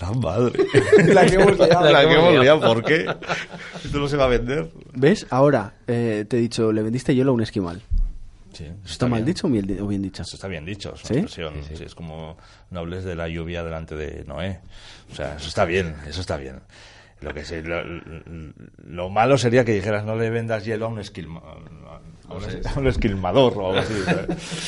la 0.00 0.12
madre, 0.12 0.64
la 1.12 1.26
que 1.26 1.34
hemos 1.34 1.58
liado, 1.58 1.90
la 1.92 2.06
que 2.08 2.14
hemos 2.14 2.40
liado, 2.40 2.60
¿por 2.60 2.84
qué? 2.84 3.06
¿Esto 3.84 3.98
no 3.98 4.08
se 4.08 4.16
va 4.16 4.24
a 4.24 4.28
vender? 4.28 4.70
¿Ves? 4.94 5.26
Ahora 5.30 5.74
eh, 5.86 6.24
te 6.28 6.36
he 6.38 6.40
dicho, 6.40 6.72
le 6.72 6.82
vendiste 6.82 7.14
hielo 7.14 7.32
a 7.32 7.34
un 7.34 7.42
esquimal. 7.42 7.82
Sí, 8.52 8.64
¿Eso 8.64 8.74
está 8.92 9.06
mal 9.06 9.22
bien. 9.22 9.34
dicho 9.34 9.46
o 9.48 9.50
bien, 9.50 9.80
o 9.82 9.86
bien 9.86 10.00
dicho? 10.02 10.22
Eso 10.22 10.36
está 10.36 10.48
bien 10.48 10.64
dicho, 10.64 10.94
es 10.94 11.04
una 11.04 11.08
¿Sí? 11.08 11.14
expresión. 11.20 11.54
sí, 11.76 11.84
es 11.84 11.94
como 11.94 12.38
no 12.70 12.80
hables 12.80 13.04
de 13.04 13.14
la 13.14 13.28
lluvia 13.28 13.62
delante 13.62 13.94
de 13.96 14.24
Noé. 14.24 14.60
O 15.12 15.14
sea, 15.14 15.36
eso 15.36 15.48
está 15.48 15.66
bien, 15.66 15.94
eso 16.06 16.22
está 16.22 16.38
bien. 16.38 16.60
Lo 17.20 17.32
que 17.32 17.44
sí, 17.44 17.62
lo, 17.62 17.82
lo 18.84 19.08
malo 19.10 19.38
sería 19.38 19.64
que 19.64 19.72
dijeras 19.72 20.04
no 20.04 20.16
le 20.16 20.28
vendas 20.30 20.64
hielo 20.64 20.86
a 20.86 20.88
un 20.88 20.98
esquilma, 20.98 21.40
a 21.40 21.54
un, 21.56 22.36
a 22.66 22.78
un 22.78 22.86
esquilmador 22.86 23.56
o 23.56 23.66
algo 23.68 23.78
así. 23.78 23.94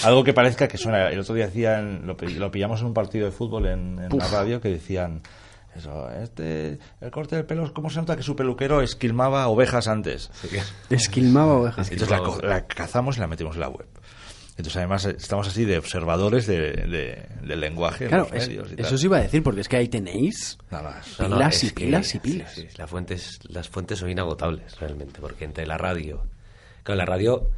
algo 0.04 0.24
que 0.24 0.32
parezca 0.32 0.66
que 0.66 0.78
suena. 0.78 1.08
El 1.11 1.20
otro 1.20 1.34
día 1.34 1.46
decían, 1.46 2.06
lo, 2.06 2.16
pi- 2.16 2.34
lo 2.34 2.50
pillamos 2.50 2.80
en 2.80 2.87
un 2.87 2.94
partido 2.94 3.26
de 3.26 3.32
fútbol 3.32 3.66
en, 3.66 3.98
en 3.98 4.16
la 4.18 4.26
radio 4.28 4.61
que 4.61 4.70
decían 4.70 5.20
eso, 5.76 6.11
este, 6.11 6.78
el 7.00 7.11
corte 7.11 7.37
del 7.37 7.44
pelo, 7.44 7.72
¿cómo 7.74 7.90
se 7.90 7.98
nota 8.00 8.16
que 8.16 8.22
su 8.22 8.34
peluquero 8.34 8.80
esquilmaba 8.82 9.46
ovejas 9.48 9.87
antes? 9.87 10.30
Esquilmaba 10.90 11.52
ovejas. 11.54 11.90
Entonces 11.92 12.18
la, 12.42 12.48
la 12.48 12.66
cazamos 12.66 13.16
y 13.18 13.20
la 13.20 13.26
metimos 13.28 13.54
en 13.56 13.61
la 13.61 13.68
web. 13.68 13.87
Entonces 14.58 14.76
además 14.76 15.04
estamos 15.06 15.46
así 15.48 15.64
de 15.64 15.78
observadores 15.78 16.46
de, 16.46 16.72
de- 16.72 17.26
del 17.46 17.60
lenguaje 17.60 18.04
en 18.04 18.08
Claro, 18.10 18.24
los 18.24 18.42
es- 18.42 18.48
medios 18.48 18.72
y 18.72 18.76
tal. 18.76 18.84
eso 18.86 18.94
os 18.96 19.04
iba 19.04 19.16
a 19.16 19.20
decir, 19.22 19.42
porque 19.42 19.60
es 19.62 19.68
que 19.68 19.76
ahí 19.76 19.88
tenéis 19.88 20.58
Nada 20.70 20.90
más. 20.90 21.18
No, 21.20 21.28
no, 21.28 21.36
pilas 21.36 21.64
y 21.64 21.70
pilas 21.70 22.06
y 22.08 22.10
sí, 22.10 22.18
pilas. 22.18 22.52
sí, 22.54 22.68
las, 22.76 22.90
fuentes, 22.90 23.38
las 23.48 23.68
fuentes 23.68 23.98
son 24.00 24.10
inagotables, 24.10 24.78
realmente, 24.78 25.20
porque 25.20 25.44
entre 25.44 25.66
la 25.66 25.78
radio... 25.78 26.26
Claro, 26.82 26.98
la 26.98 27.04
radio 27.06 27.50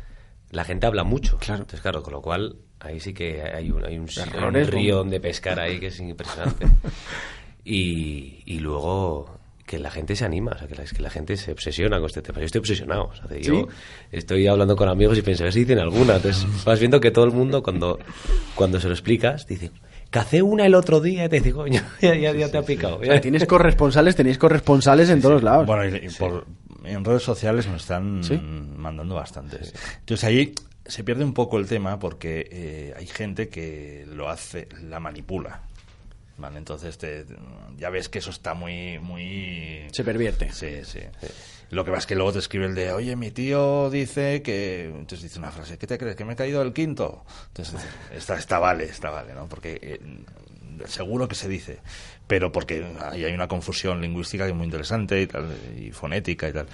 la 0.51 0.65
gente 0.65 0.87
habla 0.87 1.03
mucho. 1.05 1.39
Claro. 1.39 1.63
Entonces, 1.63 1.81
claro, 1.81 2.03
con 2.03 2.13
lo 2.13 2.21
cual 2.21 2.57
ahí 2.81 3.01
sí 3.01 3.15
que 3.15 3.43
hay 3.43 3.71
un, 3.71 3.85
hay 3.85 3.97
un, 3.99 4.07
hay 4.09 4.43
un 4.45 4.67
río 4.67 4.97
donde 4.97 5.21
pescar 5.21 5.59
ahí 5.61 5.79
que 5.81 5.87
es 5.87 6.01
impresionante. 6.01 6.67
y, 7.65 8.43
y 8.47 8.59
luego 8.59 9.40
que 9.71 9.79
la 9.79 9.93
gente 9.93 10.17
se 10.17 10.25
anima, 10.25 10.51
o 10.51 10.59
sea, 10.59 10.67
que 10.67 10.75
la, 10.75 10.83
es 10.83 10.93
que 10.93 11.01
la 11.01 11.11
gente 11.11 11.37
se 11.37 11.53
obsesiona 11.53 11.99
con 11.99 12.07
este 12.07 12.23
tema. 12.23 12.41
Yo 12.41 12.47
estoy 12.47 12.59
obsesionado. 12.59 13.05
o 13.05 13.15
sea, 13.15 13.39
yo 13.39 13.69
estoy 14.11 14.49
hablando 14.49 14.75
con 14.75 14.89
amigos 14.89 15.17
y 15.17 15.23
pensé, 15.23 15.45
a 15.45 15.47
ver 15.47 15.53
si 15.53 15.61
dicen 15.61 15.79
alguna. 15.79 16.17
Entonces 16.17 16.45
vas 16.65 16.81
viendo 16.81 17.01
que 17.01 17.13
todo 17.13 17.25
el 17.25 17.31
mundo, 17.31 17.63
cuando, 17.63 18.01
cuando 18.57 18.81
se 18.81 18.89
lo 18.89 18.95
explicas, 18.95 19.47
dice, 19.47 19.71
cacé 20.11 20.43
una 20.43 20.67
el 20.67 20.75
otro 20.75 21.01
día 21.01 21.27
y 21.27 21.29
te 21.29 21.37
dice, 21.37 21.53
coño, 21.53 21.83
ya, 22.01 22.17
ya, 22.17 22.33
ya 22.33 22.51
te 22.51 22.59
ha 22.59 22.63
picado. 22.63 22.99
O 22.99 23.05
sea, 23.05 23.21
tienes 23.21 23.47
corresponsales, 23.47 24.17
tenéis 24.17 24.39
corresponsales 24.39 25.09
en 25.09 25.23
todos 25.23 25.45
lados. 25.45 25.67
Bueno, 25.67 25.87
y, 25.87 26.05
y 26.05 26.09
por, 26.19 26.49
en 26.83 27.05
redes 27.05 27.23
sociales 27.23 27.69
nos 27.69 27.83
están 27.83 28.25
¿Sí? 28.25 28.41
mandando 28.77 29.15
bastantes. 29.15 29.73
Entonces 30.01 30.25
ahí 30.25 30.53
se 30.85 31.05
pierde 31.05 31.25
un 31.25 31.33
poco 31.33 31.59
el 31.59 31.67
tema 31.67 32.01
porque 32.01 32.49
eh, 32.51 32.95
hay 32.97 33.07
gente 33.07 33.49
que 33.49 34.05
lo 34.13 34.29
hace, 34.29 34.69
la 34.83 34.99
manipula. 34.99 35.63
Vale, 36.41 36.57
entonces 36.59 36.97
te- 36.97 37.27
ya 37.77 37.91
ves 37.91 38.09
que 38.09 38.19
eso 38.21 38.31
está 38.31 38.55
muy, 38.55 38.99
muy 38.99 39.87
Se 39.93 40.03
pervierte. 40.05 40.51
Sí, 40.53 40.85
sí. 40.85 41.01
Lo 41.71 41.85
que 41.85 41.91
pasa 41.91 42.01
es 42.01 42.07
que 42.07 42.15
luego 42.17 42.33
te 42.33 42.39
escribe 42.41 42.67
el 42.67 42.75
de, 42.75 42.93
oye, 42.93 43.15
mi 43.15 43.31
tío 43.31 43.91
dice 43.91 44.43
que... 44.43 44.87
Entonces 44.87 45.23
dice 45.23 45.39
una 45.39 45.53
frase, 45.53 45.79
¿qué 45.79 45.87
te 45.87 45.99
crees? 45.99 46.17
¿Que 46.17 46.25
me 46.25 46.33
he 46.33 46.37
caído 46.37 46.63
el 46.63 46.73
quinto? 46.73 47.25
Entonces, 47.49 47.81
está, 48.13 48.37
está 48.37 48.59
vale, 48.59 48.85
está 48.85 49.11
vale, 49.11 49.35
¿no? 49.35 49.47
Porque 49.49 49.79
eh, 49.83 50.01
seguro 50.87 51.29
que 51.29 51.35
se 51.37 51.47
dice, 51.49 51.79
pero 52.27 52.51
porque 52.51 52.85
ahí 53.01 53.25
hay 53.25 53.35
una 53.35 53.47
confusión 53.49 54.01
lingüística 54.01 54.45
que 54.45 54.51
es 54.51 54.57
muy 54.57 54.65
interesante 54.65 55.21
y, 55.23 55.27
tal, 55.27 55.47
y 55.79 55.91
fonética 55.93 56.49
y 56.49 56.53
tal. 56.53 56.67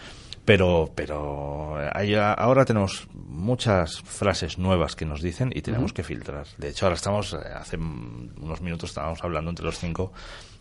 Pero, 0.47 0.91
pero 0.95 1.77
hay, 1.93 2.15
ahora 2.15 2.65
tenemos 2.65 3.09
muchas 3.15 4.01
frases 4.03 4.57
nuevas 4.59 4.95
que 4.97 5.05
nos 5.05 5.21
dicen 5.21 5.51
y 5.55 5.61
tenemos 5.61 5.93
que 5.93 6.03
filtrar. 6.05 6.47
De 6.57 6.69
hecho, 6.69 6.87
ahora 6.87 6.95
estamos, 6.97 7.33
eh, 7.35 7.37
hace 7.55 7.77
unos 7.77 8.61
minutos 8.63 8.91
estábamos 8.91 9.23
hablando 9.25 9.51
entre 9.51 9.65
los 9.67 9.79
cinco 9.79 10.13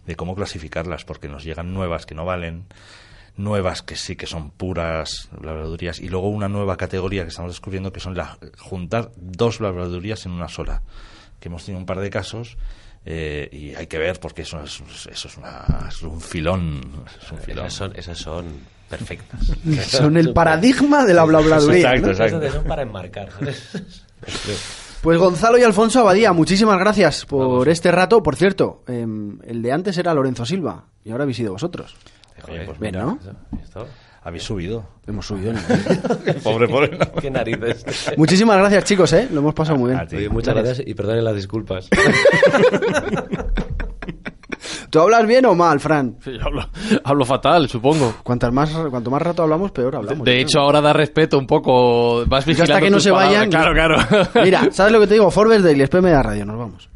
de 0.08 0.16
cómo 0.16 0.36
clasificarlas, 0.36 1.06
porque 1.06 1.30
nos 1.30 1.44
llegan 1.44 1.74
nuevas 1.74 2.06
que 2.08 2.16
no 2.16 2.26
valen, 2.26 2.66
nuevas 3.38 3.82
que 3.84 3.96
sí 3.96 4.16
que 4.16 4.26
son 4.28 4.50
puras 4.52 5.30
habladurías 5.38 6.00
y 6.00 6.10
luego 6.10 6.30
una 6.30 6.50
nueva 6.50 6.78
categoría 6.78 7.22
que 7.24 7.30
estamos 7.30 7.52
descubriendo 7.52 7.94
que 7.94 8.00
son 8.00 8.16
la, 8.16 8.38
juntar 8.60 9.12
dos 9.18 9.62
habladurías 9.62 10.26
en 10.26 10.32
una 10.32 10.48
sola. 10.48 10.82
Que 11.40 11.50
hemos 11.50 11.64
tenido 11.64 11.80
un 11.80 11.86
par 11.86 12.00
de 12.00 12.10
casos 12.10 12.58
eh, 13.06 13.50
y 13.52 13.76
hay 13.76 13.86
que 13.88 14.00
ver 14.00 14.20
porque 14.20 14.42
eso 14.44 14.64
es, 14.64 14.82
eso 15.12 15.28
es, 15.28 15.38
una- 15.38 15.86
es 15.90 16.02
un 16.02 16.20
filón. 16.22 16.82
Es 17.22 17.32
un 17.32 17.38
filón. 17.38 17.66
Esas 17.68 17.74
son, 17.78 17.94
esas 17.96 18.18
son 18.18 18.46
perfectas. 18.98 19.40
Son 19.88 20.18
el 20.18 20.34
paradigma 20.34 21.06
de 21.06 21.14
la 21.14 21.22
habladuría. 21.22 21.94
Exacto, 21.94 22.06
¿no? 22.06 22.12
exacto. 22.12 22.42
Esas 22.42 22.54
son 22.56 22.64
para 22.66 22.82
enmarcar. 22.82 23.30
Pues 25.02 25.20
Gonzalo 25.20 25.60
y 25.60 25.64
Alfonso 25.64 26.00
Abadía, 26.00 26.34
muchísimas 26.34 26.80
gracias 26.80 27.26
por 27.28 27.70
este 27.70 27.92
rato. 27.92 28.24
Por 28.24 28.36
cierto, 28.36 28.82
em, 28.88 29.38
el 29.46 29.62
de 29.62 29.72
antes 29.72 29.96
era 30.00 30.16
Lorenzo 30.16 30.48
Silva 30.48 30.86
y 31.04 31.12
ahora 31.12 31.26
habéis 31.26 31.38
sido 31.38 31.52
vosotros. 31.52 31.96
Joder, 32.42 32.66
pues 32.66 32.80
Bien, 32.80 32.94
mira, 32.96 33.06
¿no? 33.06 33.20
Habéis 34.24 34.42
subido. 34.42 34.84
Hemos 35.06 35.28
subido. 35.28 35.52
en 35.52 35.58
el- 35.58 36.36
Pobre, 36.44 36.68
pobre. 36.68 36.98
no. 36.98 37.12
Qué 37.22 37.30
narices. 37.30 37.86
Muchísimas 38.18 38.58
gracias, 38.58 38.84
chicos, 38.86 39.14
¿eh? 39.14 39.28
Lo 39.32 39.42
hemos 39.42 39.54
pasado 39.54 39.78
muy 39.78 39.92
bien. 39.92 40.02
A 40.02 40.08
ti. 40.08 40.16
Oye, 40.16 40.30
muchas 40.30 40.56
gracias 40.56 40.88
y 40.88 40.96
perdonen 40.96 41.24
las 41.24 41.36
disculpas. 41.36 41.88
¿Tú 44.96 45.02
hablas 45.02 45.28
bien 45.28 45.46
o 45.46 45.54
mal, 45.54 45.82
Fran? 45.82 46.16
Sí, 46.24 46.32
yo 46.40 46.46
hablo, 46.46 46.70
hablo 47.04 47.26
fatal, 47.26 47.68
supongo. 47.68 48.14
Cuantas 48.24 48.54
más, 48.54 48.72
cuanto 48.90 49.12
más 49.12 49.22
rato 49.22 49.44
hablamos, 49.44 49.72
peor 49.72 49.98
hablamos. 49.98 50.24
de 50.24 50.40
hecho, 50.40 50.62
ahora 50.62 50.80
da 50.80 50.94
respeto 50.94 51.38
un 51.38 51.46
poco. 51.46 52.26
Vas 52.28 52.46
vigilando 52.46 52.76
hasta 52.76 52.86
que 52.86 52.90
no 52.90 53.02
se 53.02 53.12
palabras. 53.12 53.34
vayan. 53.34 53.50
Claro, 53.50 53.74
claro. 53.74 54.30
Mira, 54.42 54.72
¿sabes 54.72 54.94
lo 54.94 55.02
que 55.02 55.08
te 55.08 55.16
digo? 55.16 55.30
Forbes 55.30 55.64
Daily, 55.64 55.82
espérame 55.82 56.12
de 56.12 56.24
radio, 56.24 56.46
nos 56.46 56.58
vamos. 56.58 56.90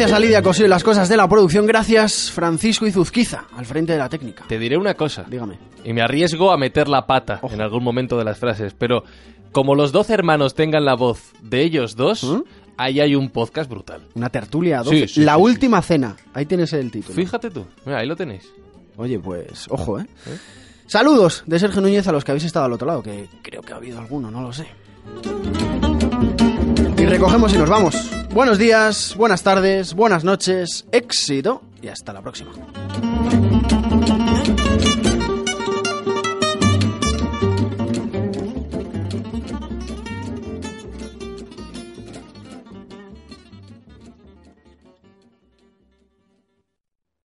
Gracias 0.00 0.16
a 0.16 0.20
Lidia 0.20 0.40
Cosío 0.40 0.64
y 0.64 0.68
las 0.70 0.82
cosas 0.82 1.10
de 1.10 1.16
la 1.18 1.28
producción. 1.28 1.66
Gracias 1.66 2.30
Francisco 2.30 2.86
Izuzquiza, 2.86 3.44
al 3.54 3.66
frente 3.66 3.92
de 3.92 3.98
la 3.98 4.08
técnica. 4.08 4.44
Te 4.48 4.58
diré 4.58 4.78
una 4.78 4.94
cosa. 4.94 5.26
Dígame. 5.28 5.58
Y 5.84 5.92
me 5.92 6.00
arriesgo 6.00 6.52
a 6.52 6.56
meter 6.56 6.88
la 6.88 7.06
pata 7.06 7.38
Ojo. 7.42 7.52
en 7.52 7.60
algún 7.60 7.84
momento 7.84 8.16
de 8.16 8.24
las 8.24 8.38
frases, 8.38 8.72
pero 8.72 9.04
como 9.52 9.74
los 9.74 9.92
doce 9.92 10.14
hermanos 10.14 10.54
tengan 10.54 10.86
la 10.86 10.94
voz 10.94 11.32
de 11.42 11.60
ellos 11.60 11.96
dos, 11.96 12.24
¿Mm? 12.24 12.40
ahí 12.78 12.98
hay 13.00 13.14
un 13.14 13.28
podcast 13.28 13.68
brutal. 13.68 14.00
Una 14.14 14.30
tertulia 14.30 14.80
a 14.80 14.84
Sí, 14.84 15.00
12. 15.02 15.08
sí, 15.08 15.20
la 15.20 15.34
sí, 15.34 15.40
última 15.42 15.82
cena. 15.82 16.16
Ahí 16.32 16.46
tienes 16.46 16.72
el 16.72 16.90
título. 16.90 17.14
Fíjate 17.14 17.50
tú, 17.50 17.66
mira, 17.84 17.98
ahí 17.98 18.06
lo 18.06 18.16
tenéis. 18.16 18.50
Oye, 18.96 19.18
pues, 19.18 19.66
ojo, 19.68 20.00
¿eh? 20.00 20.06
Saludos 20.86 21.42
de 21.44 21.58
Sergio 21.58 21.82
Núñez 21.82 22.08
a 22.08 22.12
los 22.12 22.24
que 22.24 22.30
habéis 22.30 22.44
estado 22.46 22.64
al 22.64 22.72
otro 22.72 22.86
lado, 22.86 23.02
que 23.02 23.28
creo 23.42 23.60
que 23.60 23.74
ha 23.74 23.76
habido 23.76 23.98
alguno, 23.98 24.30
no 24.30 24.40
lo 24.40 24.50
sé. 24.50 24.64
Y 27.00 27.06
recogemos 27.06 27.54
y 27.54 27.56
nos 27.56 27.70
vamos. 27.70 28.10
Buenos 28.34 28.58
días, 28.58 29.14
buenas 29.16 29.42
tardes, 29.42 29.94
buenas 29.94 30.22
noches, 30.22 30.84
éxito 30.92 31.62
y 31.80 31.88
hasta 31.88 32.12
la 32.12 32.20
próxima. 32.20 32.50